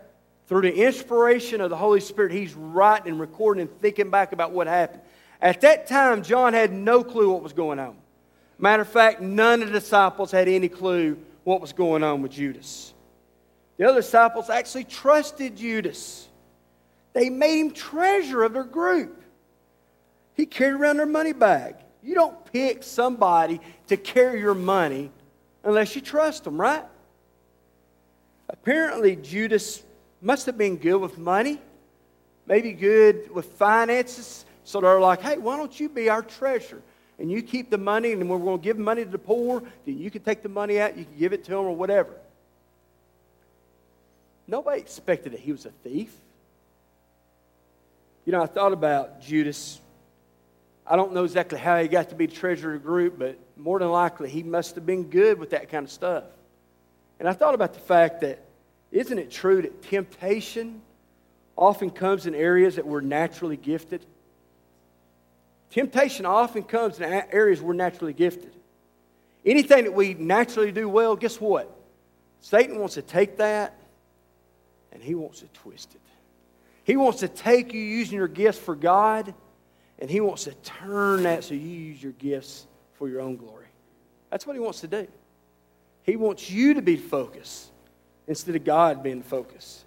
Through 0.51 0.63
the 0.63 0.85
inspiration 0.85 1.61
of 1.61 1.69
the 1.69 1.77
Holy 1.77 2.01
Spirit, 2.01 2.33
he's 2.33 2.53
writing 2.55 3.13
and 3.13 3.21
recording 3.21 3.61
and 3.61 3.79
thinking 3.79 4.09
back 4.09 4.33
about 4.33 4.51
what 4.51 4.67
happened. 4.67 5.01
At 5.41 5.61
that 5.61 5.87
time, 5.87 6.23
John 6.23 6.51
had 6.51 6.73
no 6.73 7.05
clue 7.05 7.31
what 7.31 7.41
was 7.41 7.53
going 7.53 7.79
on. 7.79 7.95
Matter 8.59 8.81
of 8.81 8.89
fact, 8.89 9.21
none 9.21 9.61
of 9.61 9.69
the 9.69 9.79
disciples 9.79 10.29
had 10.29 10.49
any 10.49 10.67
clue 10.67 11.17
what 11.45 11.61
was 11.61 11.71
going 11.71 12.03
on 12.03 12.21
with 12.21 12.33
Judas. 12.33 12.93
The 13.77 13.87
other 13.87 14.01
disciples 14.01 14.49
actually 14.49 14.83
trusted 14.83 15.55
Judas. 15.55 16.27
They 17.13 17.29
made 17.29 17.61
him 17.61 17.71
treasurer 17.71 18.43
of 18.43 18.51
their 18.51 18.65
group. 18.65 19.23
He 20.33 20.45
carried 20.45 20.81
around 20.81 20.97
their 20.97 21.05
money 21.05 21.31
bag. 21.31 21.75
You 22.03 22.13
don't 22.13 22.43
pick 22.51 22.83
somebody 22.83 23.61
to 23.87 23.95
carry 23.95 24.41
your 24.41 24.53
money 24.53 25.11
unless 25.63 25.95
you 25.95 26.01
trust 26.01 26.43
them, 26.43 26.59
right? 26.59 26.83
Apparently, 28.49 29.15
Judas 29.15 29.83
must 30.21 30.45
have 30.45 30.57
been 30.57 30.77
good 30.77 30.97
with 30.97 31.17
money, 31.17 31.59
maybe 32.45 32.73
good 32.73 33.33
with 33.33 33.45
finances. 33.53 34.45
So 34.63 34.79
they're 34.79 34.99
like, 34.99 35.21
hey, 35.21 35.37
why 35.37 35.57
don't 35.57 35.77
you 35.79 35.89
be 35.89 36.09
our 36.09 36.21
treasurer? 36.21 36.81
And 37.17 37.31
you 37.31 37.41
keep 37.41 37.69
the 37.69 37.77
money, 37.77 38.13
and 38.13 38.29
we're 38.29 38.39
going 38.39 38.59
to 38.59 38.63
give 38.63 38.77
money 38.77 39.03
to 39.03 39.09
the 39.09 39.19
poor. 39.19 39.61
Then 39.85 39.97
you 39.97 40.09
can 40.09 40.23
take 40.23 40.41
the 40.41 40.49
money 40.49 40.79
out, 40.79 40.97
you 40.97 41.05
can 41.05 41.17
give 41.17 41.33
it 41.33 41.43
to 41.45 41.51
them, 41.51 41.59
or 41.59 41.75
whatever. 41.75 42.13
Nobody 44.47 44.81
expected 44.81 45.33
that 45.33 45.39
he 45.39 45.51
was 45.51 45.65
a 45.65 45.71
thief. 45.83 46.13
You 48.25 48.31
know, 48.31 48.41
I 48.41 48.47
thought 48.47 48.73
about 48.73 49.21
Judas. 49.21 49.79
I 50.85 50.95
don't 50.95 51.13
know 51.13 51.23
exactly 51.23 51.57
how 51.57 51.81
he 51.81 51.87
got 51.87 52.09
to 52.09 52.15
be 52.15 52.25
the 52.25 52.35
treasurer 52.35 52.75
of 52.75 52.81
the 52.81 52.87
group, 52.87 53.17
but 53.17 53.37
more 53.55 53.79
than 53.79 53.89
likely 53.89 54.29
he 54.29 54.43
must 54.43 54.75
have 54.75 54.85
been 54.85 55.03
good 55.03 55.39
with 55.39 55.51
that 55.51 55.69
kind 55.69 55.85
of 55.85 55.91
stuff. 55.91 56.23
And 57.19 57.29
I 57.29 57.33
thought 57.33 57.53
about 57.53 57.73
the 57.73 57.79
fact 57.79 58.21
that 58.21 58.39
isn't 58.91 59.17
it 59.17 59.31
true 59.31 59.61
that 59.61 59.81
temptation 59.83 60.81
often 61.57 61.89
comes 61.89 62.25
in 62.25 62.35
areas 62.35 62.75
that 62.75 62.85
we're 62.85 63.01
naturally 63.01 63.57
gifted? 63.57 64.05
Temptation 65.69 66.25
often 66.25 66.63
comes 66.63 66.99
in 66.99 67.03
areas 67.03 67.61
we're 67.61 67.73
naturally 67.73 68.13
gifted. 68.13 68.53
Anything 69.45 69.85
that 69.85 69.93
we 69.93 70.13
naturally 70.13 70.71
do 70.71 70.89
well, 70.89 71.15
guess 71.15 71.39
what? 71.39 71.73
Satan 72.41 72.79
wants 72.79 72.95
to 72.95 73.01
take 73.01 73.37
that 73.37 73.75
and 74.91 75.01
he 75.01 75.15
wants 75.15 75.39
to 75.39 75.47
twist 75.47 75.95
it. 75.95 76.01
He 76.83 76.97
wants 76.97 77.19
to 77.19 77.27
take 77.27 77.73
you 77.73 77.81
using 77.81 78.17
your 78.17 78.27
gifts 78.27 78.59
for 78.59 78.75
God, 78.75 79.33
and 79.99 80.09
he 80.09 80.19
wants 80.19 80.45
to 80.45 80.53
turn 80.55 81.23
that 81.23 81.43
so 81.43 81.53
you 81.53 81.61
use 81.61 82.01
your 82.01 82.11
gifts 82.13 82.65
for 82.93 83.07
your 83.07 83.21
own 83.21 83.37
glory. 83.37 83.67
That's 84.29 84.45
what 84.47 84.55
he 84.55 84.59
wants 84.59 84.81
to 84.81 84.87
do. 84.87 85.07
He 86.03 86.15
wants 86.15 86.49
you 86.49 86.73
to 86.73 86.81
be 86.81 86.97
focused 86.97 87.70
instead 88.27 88.55
of 88.55 88.63
God 88.63 89.03
being 89.03 89.19
the 89.19 89.27
focus. 89.27 89.83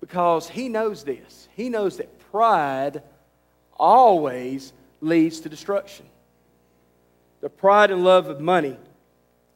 Because 0.00 0.48
he 0.48 0.68
knows 0.68 1.04
this. 1.04 1.48
He 1.54 1.68
knows 1.68 1.96
that 1.96 2.18
pride 2.30 3.02
always 3.78 4.72
leads 5.00 5.40
to 5.40 5.48
destruction. 5.48 6.06
The 7.40 7.48
pride 7.48 7.90
and 7.90 8.04
love 8.04 8.28
of 8.28 8.40
money 8.40 8.76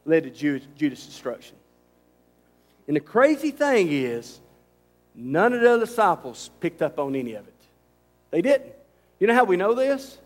led 0.05 0.23
to 0.23 0.29
Judas' 0.29 1.05
destruction. 1.05 1.55
And 2.87 2.95
the 2.95 3.01
crazy 3.01 3.51
thing 3.51 3.91
is, 3.91 4.39
none 5.15 5.53
of 5.53 5.61
the 5.61 5.77
disciples 5.79 6.49
picked 6.59 6.81
up 6.81 6.99
on 6.99 7.15
any 7.15 7.33
of 7.33 7.47
it. 7.47 7.53
They 8.31 8.41
didn't. 8.41 8.73
You 9.19 9.27
know 9.27 9.33
how 9.33 9.43
we 9.43 9.57
know 9.57 9.73
this? 9.73 10.17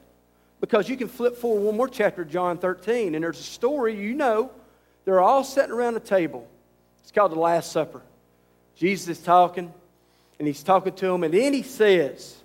Because 0.62 0.88
you 0.88 0.96
can 0.96 1.08
flip 1.08 1.38
forward 1.38 1.62
one 1.62 1.76
more 1.76 1.90
chapter, 1.90 2.24
John 2.24 2.58
13, 2.58 3.14
and 3.16 3.24
there's 3.24 3.40
a 3.40 3.44
story 3.44 3.96
you 3.96 4.14
know 4.14 4.52
they're 5.04 5.22
all 5.22 5.44
sitting 5.44 5.72
around 5.72 5.98
a 5.98 6.00
table. 6.00 6.48
It's 7.06 7.12
called 7.12 7.34
the 7.34 7.40
Last 7.40 7.72
Supper. 7.72 8.02
Jesus 8.76 9.20
is 9.20 9.24
talking, 9.24 9.72
and 10.40 10.48
he's 10.48 10.64
talking 10.64 10.92
to 10.94 11.06
them, 11.06 11.24
and 11.24 11.32
then 11.32 11.54
he 11.54 11.62
says, 11.62 12.36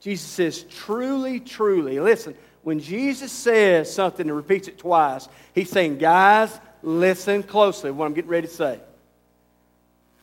Jesus 0.00 0.26
says, 0.26 0.62
truly, 0.62 1.38
truly. 1.38 2.00
Listen, 2.00 2.34
when 2.62 2.80
Jesus 2.80 3.30
says 3.30 3.92
something 3.92 4.26
and 4.26 4.34
repeats 4.34 4.68
it 4.68 4.78
twice, 4.78 5.28
he's 5.54 5.68
saying, 5.68 5.98
guys, 5.98 6.58
listen 6.82 7.42
closely 7.42 7.90
what 7.90 8.06
I'm 8.06 8.14
getting 8.14 8.30
ready 8.30 8.46
to 8.46 8.52
say. 8.52 8.80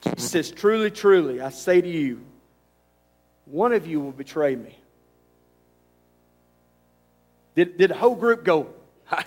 Jesus 0.04 0.18
mm-hmm. 0.18 0.28
says, 0.28 0.50
truly, 0.50 0.90
truly, 0.90 1.40
I 1.40 1.50
say 1.50 1.80
to 1.80 1.88
you, 1.88 2.20
one 3.46 3.74
of 3.74 3.86
you 3.86 4.02
will 4.02 4.12
betray 4.12 4.56
me. 4.56 4.76
Did, 7.54 7.78
did 7.78 7.92
the 7.92 7.96
whole 7.96 8.16
group 8.16 8.44
go, 8.44 8.74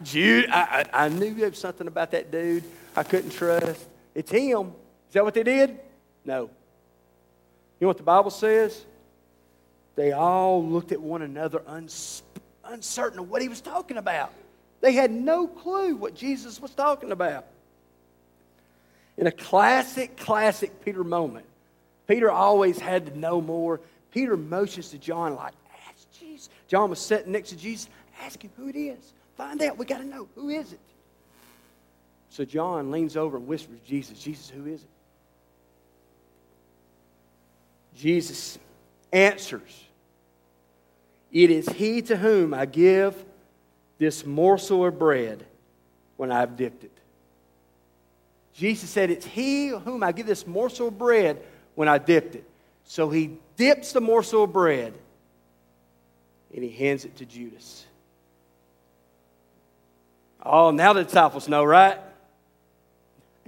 Jude, 0.02 0.50
I, 0.50 0.84
I, 0.92 1.04
I 1.04 1.08
knew 1.08 1.34
there 1.34 1.50
was 1.50 1.58
something 1.58 1.86
about 1.86 2.10
that 2.10 2.32
dude 2.32 2.64
I 2.96 3.04
couldn't 3.04 3.30
trust. 3.30 3.86
It's 4.14 4.30
him. 4.30 4.72
Is 5.08 5.14
that 5.14 5.24
what 5.24 5.34
they 5.34 5.42
did? 5.42 5.78
No. 6.24 6.42
You 6.42 7.84
know 7.84 7.88
what 7.88 7.96
the 7.96 8.02
Bible 8.02 8.30
says? 8.30 8.84
They 9.96 10.12
all 10.12 10.64
looked 10.64 10.92
at 10.92 11.00
one 11.00 11.22
another 11.22 11.62
uncertain 12.64 13.18
of 13.18 13.30
what 13.30 13.42
he 13.42 13.48
was 13.48 13.60
talking 13.60 13.96
about. 13.96 14.32
They 14.80 14.92
had 14.92 15.10
no 15.10 15.46
clue 15.46 15.96
what 15.96 16.14
Jesus 16.14 16.60
was 16.60 16.70
talking 16.70 17.12
about. 17.12 17.46
In 19.16 19.26
a 19.26 19.32
classic, 19.32 20.16
classic 20.16 20.84
Peter 20.84 21.04
moment, 21.04 21.46
Peter 22.06 22.30
always 22.30 22.78
had 22.78 23.06
to 23.06 23.18
know 23.18 23.40
more. 23.40 23.80
Peter 24.10 24.36
motions 24.36 24.90
to 24.90 24.98
John, 24.98 25.34
like, 25.34 25.52
ask 25.88 26.10
Jesus. 26.18 26.48
John 26.68 26.90
was 26.90 27.00
sitting 27.00 27.32
next 27.32 27.50
to 27.50 27.56
Jesus. 27.56 27.88
Ask 28.22 28.42
him 28.42 28.50
who 28.56 28.68
it 28.68 28.76
is. 28.76 29.12
Find 29.36 29.62
out. 29.62 29.78
We 29.78 29.84
got 29.84 29.98
to 29.98 30.06
know. 30.06 30.28
Who 30.34 30.48
is 30.48 30.72
it? 30.72 30.80
So 32.30 32.44
John 32.44 32.92
leans 32.92 33.16
over 33.16 33.36
and 33.36 33.46
whispers, 33.46 33.80
Jesus, 33.86 34.18
Jesus, 34.18 34.48
who 34.48 34.66
is 34.66 34.82
it? 34.82 34.88
Jesus 37.96 38.58
answers, 39.12 39.84
It 41.32 41.50
is 41.50 41.68
he 41.68 42.02
to 42.02 42.16
whom 42.16 42.54
I 42.54 42.66
give 42.66 43.16
this 43.98 44.24
morsel 44.24 44.86
of 44.86 44.98
bread 44.98 45.44
when 46.16 46.30
I've 46.30 46.56
dipped 46.56 46.84
it. 46.84 46.96
Jesus 48.54 48.88
said, 48.88 49.10
It's 49.10 49.26
he 49.26 49.68
whom 49.68 50.04
I 50.04 50.12
give 50.12 50.26
this 50.26 50.46
morsel 50.46 50.88
of 50.88 50.98
bread 50.98 51.42
when 51.74 51.88
I 51.88 51.98
dipped 51.98 52.36
it. 52.36 52.44
So 52.84 53.10
he 53.10 53.38
dips 53.56 53.92
the 53.92 54.00
morsel 54.00 54.44
of 54.44 54.52
bread 54.52 54.94
and 56.54 56.62
he 56.62 56.70
hands 56.70 57.04
it 57.04 57.16
to 57.16 57.26
Judas. 57.26 57.84
Oh, 60.42 60.70
now 60.70 60.92
the 60.92 61.02
disciples 61.04 61.48
know, 61.48 61.64
right? 61.64 61.98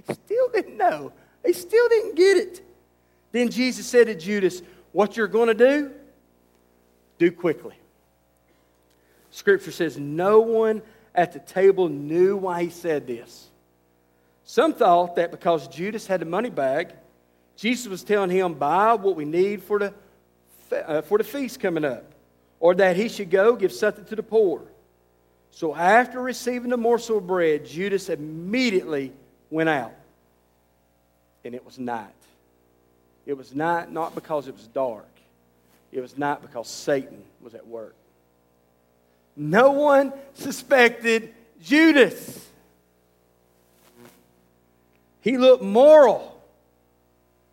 They 0.07 0.13
still 0.13 0.49
didn't 0.49 0.77
know. 0.77 1.11
They 1.43 1.53
still 1.53 1.87
didn't 1.89 2.15
get 2.15 2.37
it. 2.37 2.61
Then 3.31 3.49
Jesus 3.49 3.85
said 3.85 4.07
to 4.07 4.15
Judas, 4.15 4.61
What 4.91 5.17
you're 5.17 5.27
going 5.27 5.47
to 5.47 5.53
do, 5.53 5.91
do 7.17 7.31
quickly. 7.31 7.75
Scripture 9.31 9.71
says, 9.71 9.97
No 9.97 10.39
one 10.39 10.81
at 11.15 11.33
the 11.33 11.39
table 11.39 11.89
knew 11.89 12.37
why 12.37 12.63
he 12.63 12.69
said 12.69 13.07
this. 13.07 13.49
Some 14.45 14.73
thought 14.73 15.15
that 15.15 15.31
because 15.31 15.67
Judas 15.67 16.05
had 16.05 16.21
the 16.21 16.25
money 16.25 16.49
bag, 16.49 16.93
Jesus 17.55 17.87
was 17.87 18.03
telling 18.03 18.29
him, 18.29 18.53
Buy 18.53 18.93
what 18.93 19.15
we 19.15 19.25
need 19.25 19.63
for 19.63 19.79
the, 19.79 19.93
uh, 20.71 21.01
for 21.01 21.17
the 21.17 21.23
feast 21.23 21.59
coming 21.59 21.85
up, 21.85 22.13
or 22.59 22.75
that 22.75 22.95
he 22.95 23.09
should 23.09 23.29
go 23.29 23.55
give 23.55 23.71
something 23.71 24.05
to 24.05 24.15
the 24.15 24.23
poor. 24.23 24.61
So 25.51 25.75
after 25.75 26.19
receiving 26.19 26.69
the 26.71 26.77
morsel 26.77 27.19
of 27.19 27.27
bread, 27.27 27.65
Judas 27.65 28.09
immediately 28.09 29.13
went 29.53 29.69
out. 29.69 29.93
And 31.45 31.53
it 31.53 31.63
was 31.63 31.77
night. 31.77 32.09
It 33.25 33.37
was 33.37 33.53
night 33.53 33.91
not 33.91 34.15
because 34.15 34.47
it 34.47 34.55
was 34.55 34.67
dark, 34.67 35.07
it 35.91 36.01
was 36.01 36.17
night 36.17 36.41
because 36.41 36.67
Satan 36.67 37.23
was 37.41 37.53
at 37.53 37.65
work. 37.67 37.95
No 39.35 39.71
one 39.71 40.13
suspected 40.33 41.33
Judas. 41.61 42.49
He 45.21 45.37
looked 45.37 45.63
moral. 45.63 46.29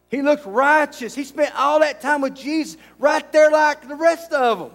He 0.09 0.23
looked 0.23 0.45
righteous. 0.45 1.15
He 1.15 1.23
spent 1.23 1.55
all 1.55 1.81
that 1.81 2.01
time 2.01 2.21
with 2.21 2.35
Jesus 2.35 2.77
right 2.99 3.31
there 3.33 3.51
like 3.51 3.87
the 3.87 3.95
rest 3.95 4.33
of 4.33 4.59
them. 4.59 4.71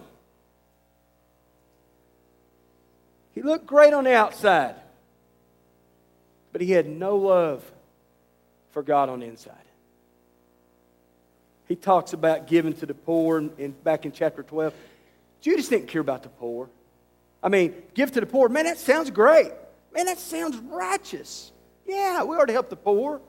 He 3.34 3.42
looked 3.42 3.66
great 3.66 3.92
on 3.92 4.04
the 4.04 4.14
outside, 4.14 4.76
but 6.56 6.62
he 6.62 6.72
had 6.72 6.88
no 6.88 7.18
love 7.18 7.70
for 8.70 8.82
God 8.82 9.10
on 9.10 9.20
the 9.20 9.26
inside. 9.26 9.52
He 11.68 11.76
talks 11.76 12.14
about 12.14 12.46
giving 12.46 12.72
to 12.76 12.86
the 12.86 12.94
poor 12.94 13.36
in, 13.58 13.72
back 13.84 14.06
in 14.06 14.12
chapter 14.12 14.42
12. 14.42 14.72
Judas 15.42 15.68
didn't 15.68 15.88
care 15.88 16.00
about 16.00 16.22
the 16.22 16.30
poor. 16.30 16.70
I 17.42 17.50
mean, 17.50 17.74
give 17.92 18.10
to 18.12 18.20
the 18.20 18.26
poor. 18.26 18.48
Man, 18.48 18.64
that 18.64 18.78
sounds 18.78 19.10
great. 19.10 19.52
Man, 19.92 20.06
that 20.06 20.16
sounds 20.16 20.56
righteous. 20.56 21.52
Yeah, 21.86 22.22
we 22.22 22.34
ought 22.36 22.46
to 22.46 22.54
help 22.54 22.70
the 22.70 22.76
poor. 22.76 23.20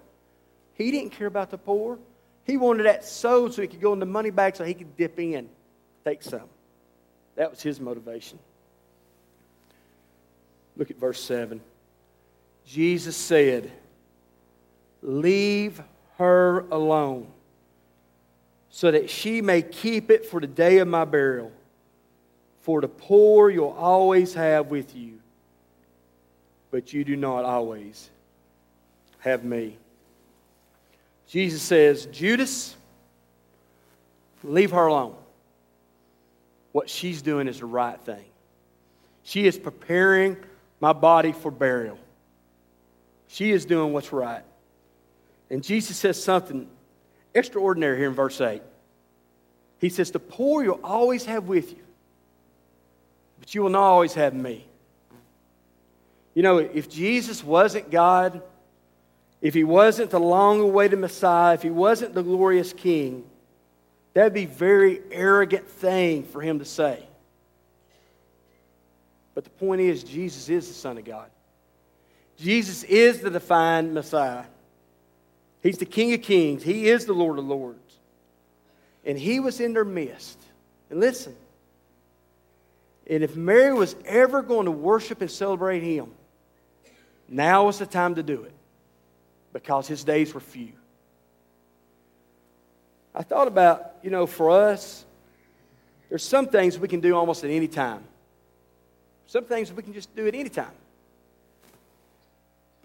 He 0.76 0.90
didn't 0.90 1.10
care 1.10 1.28
about 1.28 1.52
the 1.52 1.58
poor. 1.58 2.00
He 2.46 2.56
wanted 2.56 2.86
that 2.86 3.04
sold 3.04 3.54
so 3.54 3.62
he 3.62 3.68
could 3.68 3.82
go 3.82 3.92
in 3.92 4.00
the 4.00 4.06
money 4.06 4.30
bag 4.30 4.56
so 4.56 4.64
he 4.64 4.74
could 4.74 4.96
dip 4.96 5.20
in, 5.20 5.50
take 6.06 6.24
some. 6.24 6.48
That 7.36 7.50
was 7.50 7.62
his 7.62 7.82
motivation. 7.82 8.40
Look 10.78 10.92
at 10.92 10.98
verse 10.98 11.22
7. 11.22 11.60
Jesus 12.68 13.16
said, 13.16 13.72
Leave 15.02 15.82
her 16.18 16.66
alone, 16.70 17.28
so 18.70 18.92
that 18.92 19.10
she 19.10 19.42
may 19.42 19.62
keep 19.62 20.12
it 20.12 20.26
for 20.26 20.42
the 20.42 20.48
day 20.48 20.80
of 20.80 20.88
my 20.88 21.06
burial. 21.06 21.52
For 22.62 22.82
the 22.82 22.90
poor 22.90 23.50
you'll 23.50 23.70
always 23.70 24.34
have 24.34 24.68
with 24.68 24.94
you, 24.94 25.20
but 26.70 26.92
you 26.92 27.06
do 27.06 27.16
not 27.16 27.46
always 27.46 28.10
have 29.20 29.46
me. 29.46 29.78
Jesus 31.28 31.62
says, 31.62 32.08
Judas, 32.08 32.76
leave 34.44 34.72
her 34.72 34.88
alone. 34.88 35.16
What 36.74 36.90
she's 36.90 37.22
doing 37.22 37.48
is 37.48 37.60
the 37.60 37.66
right 37.66 38.00
thing. 38.02 38.26
She 39.24 39.48
is 39.48 39.58
preparing 39.58 40.36
my 40.82 40.92
body 40.92 41.32
for 41.32 41.50
burial. 41.50 41.98
She 43.28 43.52
is 43.52 43.66
doing 43.66 43.94
what's 43.94 44.12
right. 44.12 44.44
And 45.50 45.64
Jesus 45.64 45.98
says 45.98 46.22
something 46.22 46.68
extraordinary 47.34 47.98
here 47.98 48.08
in 48.08 48.14
verse 48.14 48.40
8. 48.40 48.62
He 49.80 49.90
says, 49.90 50.12
The 50.12 50.20
poor 50.20 50.64
you'll 50.64 50.80
always 50.84 51.26
have 51.26 51.48
with 51.48 51.72
you, 51.72 51.84
but 53.40 53.54
you 53.54 53.64
will 53.64 53.70
not 53.70 53.84
always 53.84 54.14
have 54.14 54.34
me. 54.34 54.66
You 56.34 56.44
know, 56.44 56.58
if 56.58 56.90
Jesus 56.90 57.44
wasn't 57.44 57.90
God, 57.90 58.42
if 59.42 59.54
he 59.54 59.64
wasn't 59.64 60.12
the 60.12 60.20
long 60.20 60.60
awaited 60.60 61.00
Messiah, 61.00 61.54
if 61.54 61.64
he 61.64 61.70
wasn't 61.70 62.14
the 62.14 62.24
glorious 62.24 62.74
King, 62.74 63.24
that'd 64.14 64.34
be 64.34 64.44
a 64.44 64.48
very 64.48 65.02
arrogant 65.12 65.68
thing 65.68 66.24
for 66.24 66.42
him 66.42 66.60
to 66.60 66.66
say. 66.66 67.04
But 69.36 69.44
the 69.44 69.50
point 69.52 69.82
is, 69.82 70.04
Jesus 70.04 70.50
is 70.50 70.68
the 70.68 70.74
Son 70.74 70.98
of 70.98 71.06
God. 71.06 71.30
Jesus 72.40 72.84
is 72.84 73.22
the 73.22 73.30
defined 73.30 73.94
Messiah. 73.94 74.46
He's 75.62 75.78
the 75.78 75.86
King 75.86 76.14
of 76.14 76.22
Kings. 76.22 76.64
He 76.64 76.88
is 76.88 77.06
the 77.06 77.14
Lord 77.14 77.40
of 77.40 77.46
Lords. 77.46 77.80
And 79.06 79.18
he 79.18 79.40
was 79.40 79.60
in 79.60 79.74
their 79.74 79.86
midst. 79.86 80.40
And 80.90 81.00
listen, 81.00 81.36
and 83.10 83.24
if 83.24 83.36
Mary 83.36 83.74
was 83.74 83.96
ever 84.06 84.42
going 84.42 84.66
to 84.66 84.72
worship 84.72 85.22
and 85.22 85.32
celebrate 85.32 85.82
him, 85.82 86.12
now 87.28 87.66
was 87.66 87.80
the 87.80 87.86
time 87.86 88.16
to 88.16 88.24
do 88.24 88.44
it 88.44 88.54
because 89.54 89.88
his 89.88 90.04
days 90.04 90.34
were 90.34 90.40
few. 90.40 90.74
I 93.16 93.24
thought 93.24 93.48
about, 93.48 93.96
you 94.04 94.12
know, 94.12 94.28
for 94.28 94.52
us, 94.52 95.04
there's 96.10 96.24
some 96.24 96.48
things 96.48 96.78
we 96.78 96.88
can 96.88 97.00
do 97.00 97.16
almost 97.16 97.44
at 97.44 97.50
any 97.50 97.68
time. 97.68 98.04
Some 99.26 99.46
things 99.46 99.74
we 99.74 99.84
can 99.84 99.94
just 99.94 100.16
do 100.16 100.28
at 100.28 100.36
any 100.36 100.50
time. 100.50 100.72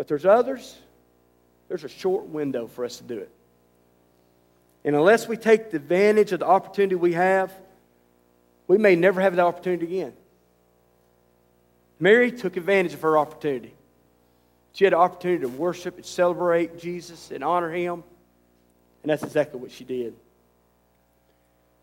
But 0.02 0.08
there's 0.08 0.26
others, 0.26 0.76
there's 1.68 1.84
a 1.84 1.88
short 1.88 2.26
window 2.26 2.66
for 2.66 2.84
us 2.84 2.96
to 2.96 3.04
do 3.04 3.18
it. 3.18 3.30
And 4.84 4.96
unless 4.96 5.28
we 5.28 5.36
take 5.36 5.72
advantage 5.72 6.32
of 6.32 6.40
the 6.40 6.44
opportunity 6.44 6.96
we 6.96 7.12
have, 7.12 7.52
we 8.66 8.78
may 8.78 8.96
never 8.96 9.20
have 9.20 9.36
the 9.36 9.42
opportunity 9.42 9.86
again. 9.86 10.12
Mary 12.00 12.32
took 12.32 12.56
advantage 12.56 12.94
of 12.94 13.02
her 13.02 13.16
opportunity. 13.16 13.72
She 14.72 14.82
had 14.82 14.92
an 14.92 14.98
opportunity 14.98 15.42
to 15.42 15.48
worship 15.48 15.94
and 15.94 16.04
celebrate 16.04 16.80
Jesus 16.80 17.30
and 17.30 17.44
honor 17.44 17.70
him. 17.70 18.02
And 19.04 19.10
that's 19.10 19.22
exactly 19.22 19.60
what 19.60 19.70
she 19.70 19.84
did. 19.84 20.16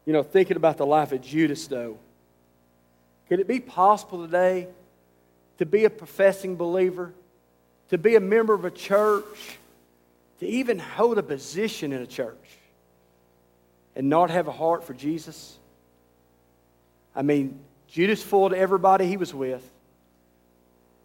You 0.05 0.11
know, 0.11 0.23
thinking 0.23 0.57
about 0.57 0.75
the 0.75 0.85
life 0.85 1.13
of 1.13 1.21
Judas, 1.21 1.67
though, 1.67 1.97
could 3.29 3.39
it 3.39 3.47
be 3.47 3.61
possible 3.61 4.25
today 4.25 4.67
to 5.57 5.65
be 5.65 5.85
a 5.85 5.89
professing 5.89 6.57
believer, 6.57 7.13
to 7.89 7.97
be 7.97 8.15
a 8.15 8.19
member 8.19 8.53
of 8.53 8.65
a 8.65 8.71
church, 8.71 9.57
to 10.39 10.47
even 10.47 10.79
hold 10.79 11.17
a 11.17 11.23
position 11.23 11.91
in 11.91 12.01
a 12.01 12.07
church 12.07 12.35
and 13.95 14.09
not 14.09 14.29
have 14.29 14.47
a 14.47 14.51
heart 14.51 14.83
for 14.83 14.93
Jesus? 14.93 15.57
I 17.15 17.21
mean, 17.21 17.59
Judas 17.87 18.21
fooled 18.21 18.53
everybody 18.53 19.07
he 19.07 19.17
was 19.17 19.33
with. 19.33 19.67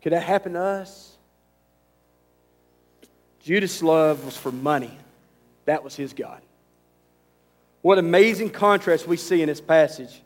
Could 0.02 0.12
that 0.12 0.22
happen 0.22 0.52
to 0.52 0.60
us? 0.60 1.16
Judas' 3.40 3.82
love 3.82 4.24
was 4.24 4.36
for 4.36 4.52
money. 4.52 4.96
That 5.64 5.82
was 5.82 5.96
his 5.96 6.12
God. 6.12 6.40
What 7.82 7.98
amazing 7.98 8.50
contrast 8.50 9.06
we 9.06 9.16
see 9.16 9.42
in 9.42 9.48
this 9.48 9.60
passage 9.60 10.22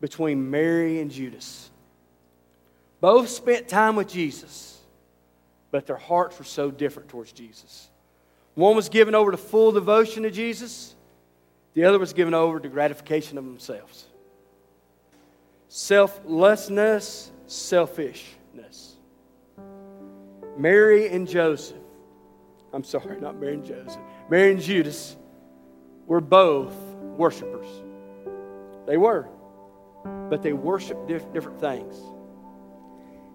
between 0.00 0.50
Mary 0.50 1.00
and 1.00 1.10
Judas. 1.10 1.70
Both 3.00 3.28
spent 3.28 3.68
time 3.68 3.96
with 3.96 4.08
Jesus, 4.08 4.75
but 5.70 5.86
their 5.86 5.96
hearts 5.96 6.38
were 6.38 6.44
so 6.44 6.70
different 6.70 7.08
towards 7.08 7.32
Jesus. 7.32 7.90
One 8.54 8.76
was 8.76 8.88
given 8.88 9.14
over 9.14 9.30
to 9.30 9.36
full 9.36 9.72
devotion 9.72 10.22
to 10.22 10.30
Jesus, 10.30 10.94
the 11.74 11.84
other 11.84 11.98
was 11.98 12.12
given 12.12 12.32
over 12.32 12.58
to 12.58 12.68
gratification 12.68 13.36
of 13.36 13.44
themselves. 13.44 14.06
Selflessness, 15.68 17.30
selfishness. 17.46 18.96
Mary 20.56 21.08
and 21.08 21.28
Joseph 21.28 21.76
I'm 22.76 22.84
sorry, 22.84 23.18
not 23.18 23.40
Mary 23.40 23.54
and 23.54 23.64
Joseph. 23.64 24.02
Mary 24.28 24.52
and 24.52 24.60
Judas 24.60 25.16
were 26.06 26.20
both 26.20 26.74
worshipers. 27.16 27.66
They 28.86 28.98
were. 28.98 29.28
But 30.28 30.42
they 30.42 30.52
worshiped 30.52 31.08
diff- 31.08 31.32
different 31.32 31.58
things. 31.58 31.96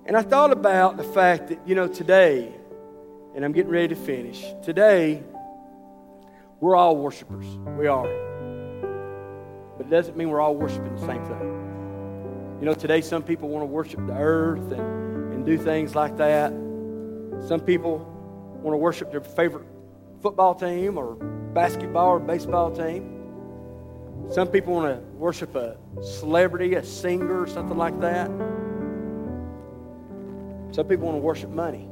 And 0.06 0.18
I 0.18 0.24
thought 0.24 0.52
about 0.52 0.98
the 0.98 1.04
fact 1.04 1.50
that, 1.50 1.68
you 1.68 1.76
know, 1.76 1.88
today, 1.88 2.52
and 3.36 3.46
I'm 3.46 3.52
getting 3.52 3.72
ready 3.72 3.90
to 3.90 3.96
finish, 3.96 4.44
today, 4.64 5.22
we're 6.60 6.76
all 6.76 6.98
worshipers. 6.98 7.46
We 7.78 7.88
are. 7.88 8.08
But 9.78 9.88
it 9.88 9.90
doesn't 9.90 10.18
mean 10.18 10.30
we're 10.30 10.42
all 10.42 10.56
worshiping 10.56 10.96
the 10.96 11.06
same 11.06 11.24
thing. 11.26 12.58
You 12.60 12.66
know, 12.66 12.74
today 12.74 13.02
some 13.02 13.24
people 13.24 13.50
want 13.50 13.64
to 13.64 13.68
worship 13.68 14.06
the 14.06 14.14
earth 14.14 14.72
and, 14.72 15.34
and 15.34 15.46
do 15.46 15.58
things 15.58 15.96
like 15.96 16.18
that. 16.18 16.52
Some 17.48 17.62
people 17.66 18.00
want 18.62 18.74
to 18.74 18.78
worship 18.78 19.12
their 19.12 19.22
favorite 19.22 19.66
football 20.22 20.56
team 20.56 20.98
or 20.98 21.16
basketball 21.54 22.10
or 22.10 22.20
baseball 22.20 22.72
team. 22.72 23.18
Some 24.30 24.48
people 24.48 24.74
want 24.74 24.96
to 24.96 25.02
worship 25.18 25.56
a 25.56 25.78
celebrity, 26.04 26.76
a 26.76 26.84
singer, 26.84 27.42
or 27.42 27.48
something 27.48 27.78
like 27.78 28.00
that. 28.02 28.30
Some 30.72 30.88
people 30.88 31.06
want 31.08 31.18
to 31.18 31.22
worship 31.22 31.50
money. 31.50 31.88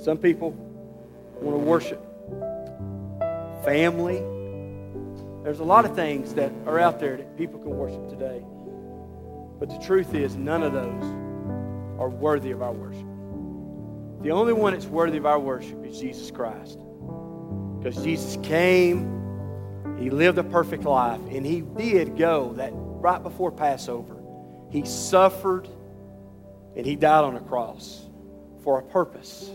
Some 0.00 0.16
people 0.18 0.52
want 1.40 1.56
to 1.56 1.64
worship 1.64 2.00
family. 3.64 4.18
There's 5.42 5.60
a 5.60 5.64
lot 5.64 5.84
of 5.84 5.94
things 5.94 6.34
that 6.34 6.52
are 6.66 6.78
out 6.78 7.00
there 7.00 7.16
that 7.16 7.36
people 7.36 7.58
can 7.58 7.70
worship 7.70 8.08
today. 8.08 8.42
But 9.58 9.68
the 9.68 9.78
truth 9.78 10.14
is, 10.14 10.36
none 10.36 10.62
of 10.62 10.72
those 10.72 11.02
are 12.00 12.08
worthy 12.08 12.50
of 12.50 12.62
our 12.62 12.72
worship. 12.72 13.06
The 14.22 14.30
only 14.30 14.52
one 14.52 14.72
that's 14.72 14.86
worthy 14.86 15.18
of 15.18 15.26
our 15.26 15.38
worship 15.38 15.84
is 15.84 15.98
Jesus 15.98 16.30
Christ. 16.30 16.78
Because 17.78 18.02
Jesus 18.02 18.38
came, 18.42 19.96
He 19.98 20.10
lived 20.10 20.38
a 20.38 20.44
perfect 20.44 20.84
life, 20.84 21.20
and 21.30 21.44
He 21.44 21.62
did 21.62 22.16
go 22.16 22.52
that 22.54 22.70
right 22.74 23.22
before 23.22 23.50
Passover. 23.50 24.16
He 24.70 24.84
suffered 24.84 25.68
and 26.76 26.86
He 26.86 26.96
died 26.96 27.24
on 27.24 27.36
a 27.36 27.40
cross 27.40 28.06
for 28.62 28.78
a 28.78 28.82
purpose. 28.82 29.50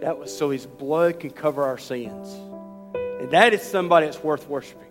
That 0.00 0.18
was 0.18 0.36
so 0.36 0.50
His 0.50 0.66
blood 0.66 1.20
can 1.20 1.30
cover 1.30 1.62
our 1.62 1.78
sins. 1.78 2.28
And 2.94 3.30
that 3.30 3.54
is 3.54 3.62
somebody 3.62 4.06
that's 4.06 4.22
worth 4.22 4.48
worshiping. 4.48 4.82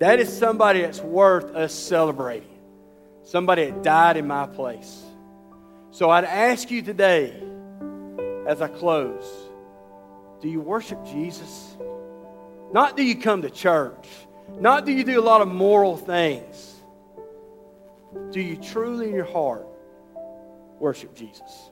That 0.00 0.18
is 0.18 0.36
somebody 0.36 0.80
that's 0.80 1.00
worth 1.00 1.54
us 1.54 1.72
celebrating. 1.72 2.48
Somebody 3.22 3.66
that 3.66 3.82
died 3.82 4.16
in 4.16 4.26
my 4.26 4.46
place. 4.46 5.00
So 5.92 6.10
I'd 6.10 6.24
ask 6.24 6.70
you 6.70 6.82
today 6.82 7.40
as 8.48 8.60
I 8.60 8.68
close, 8.68 9.24
do 10.40 10.48
you 10.48 10.60
worship 10.60 11.04
Jesus? 11.04 11.76
Not 12.72 12.96
do 12.96 13.04
you 13.04 13.14
come 13.14 13.42
to 13.42 13.50
church, 13.50 14.08
not 14.58 14.86
do 14.86 14.92
you 14.92 15.04
do 15.04 15.20
a 15.20 15.22
lot 15.22 15.40
of 15.40 15.48
moral 15.48 15.96
things. 15.96 16.74
Do 18.32 18.40
you 18.40 18.56
truly 18.56 19.08
in 19.08 19.14
your 19.14 19.24
heart 19.24 19.66
worship 20.82 21.14
Jesus? 21.14 21.70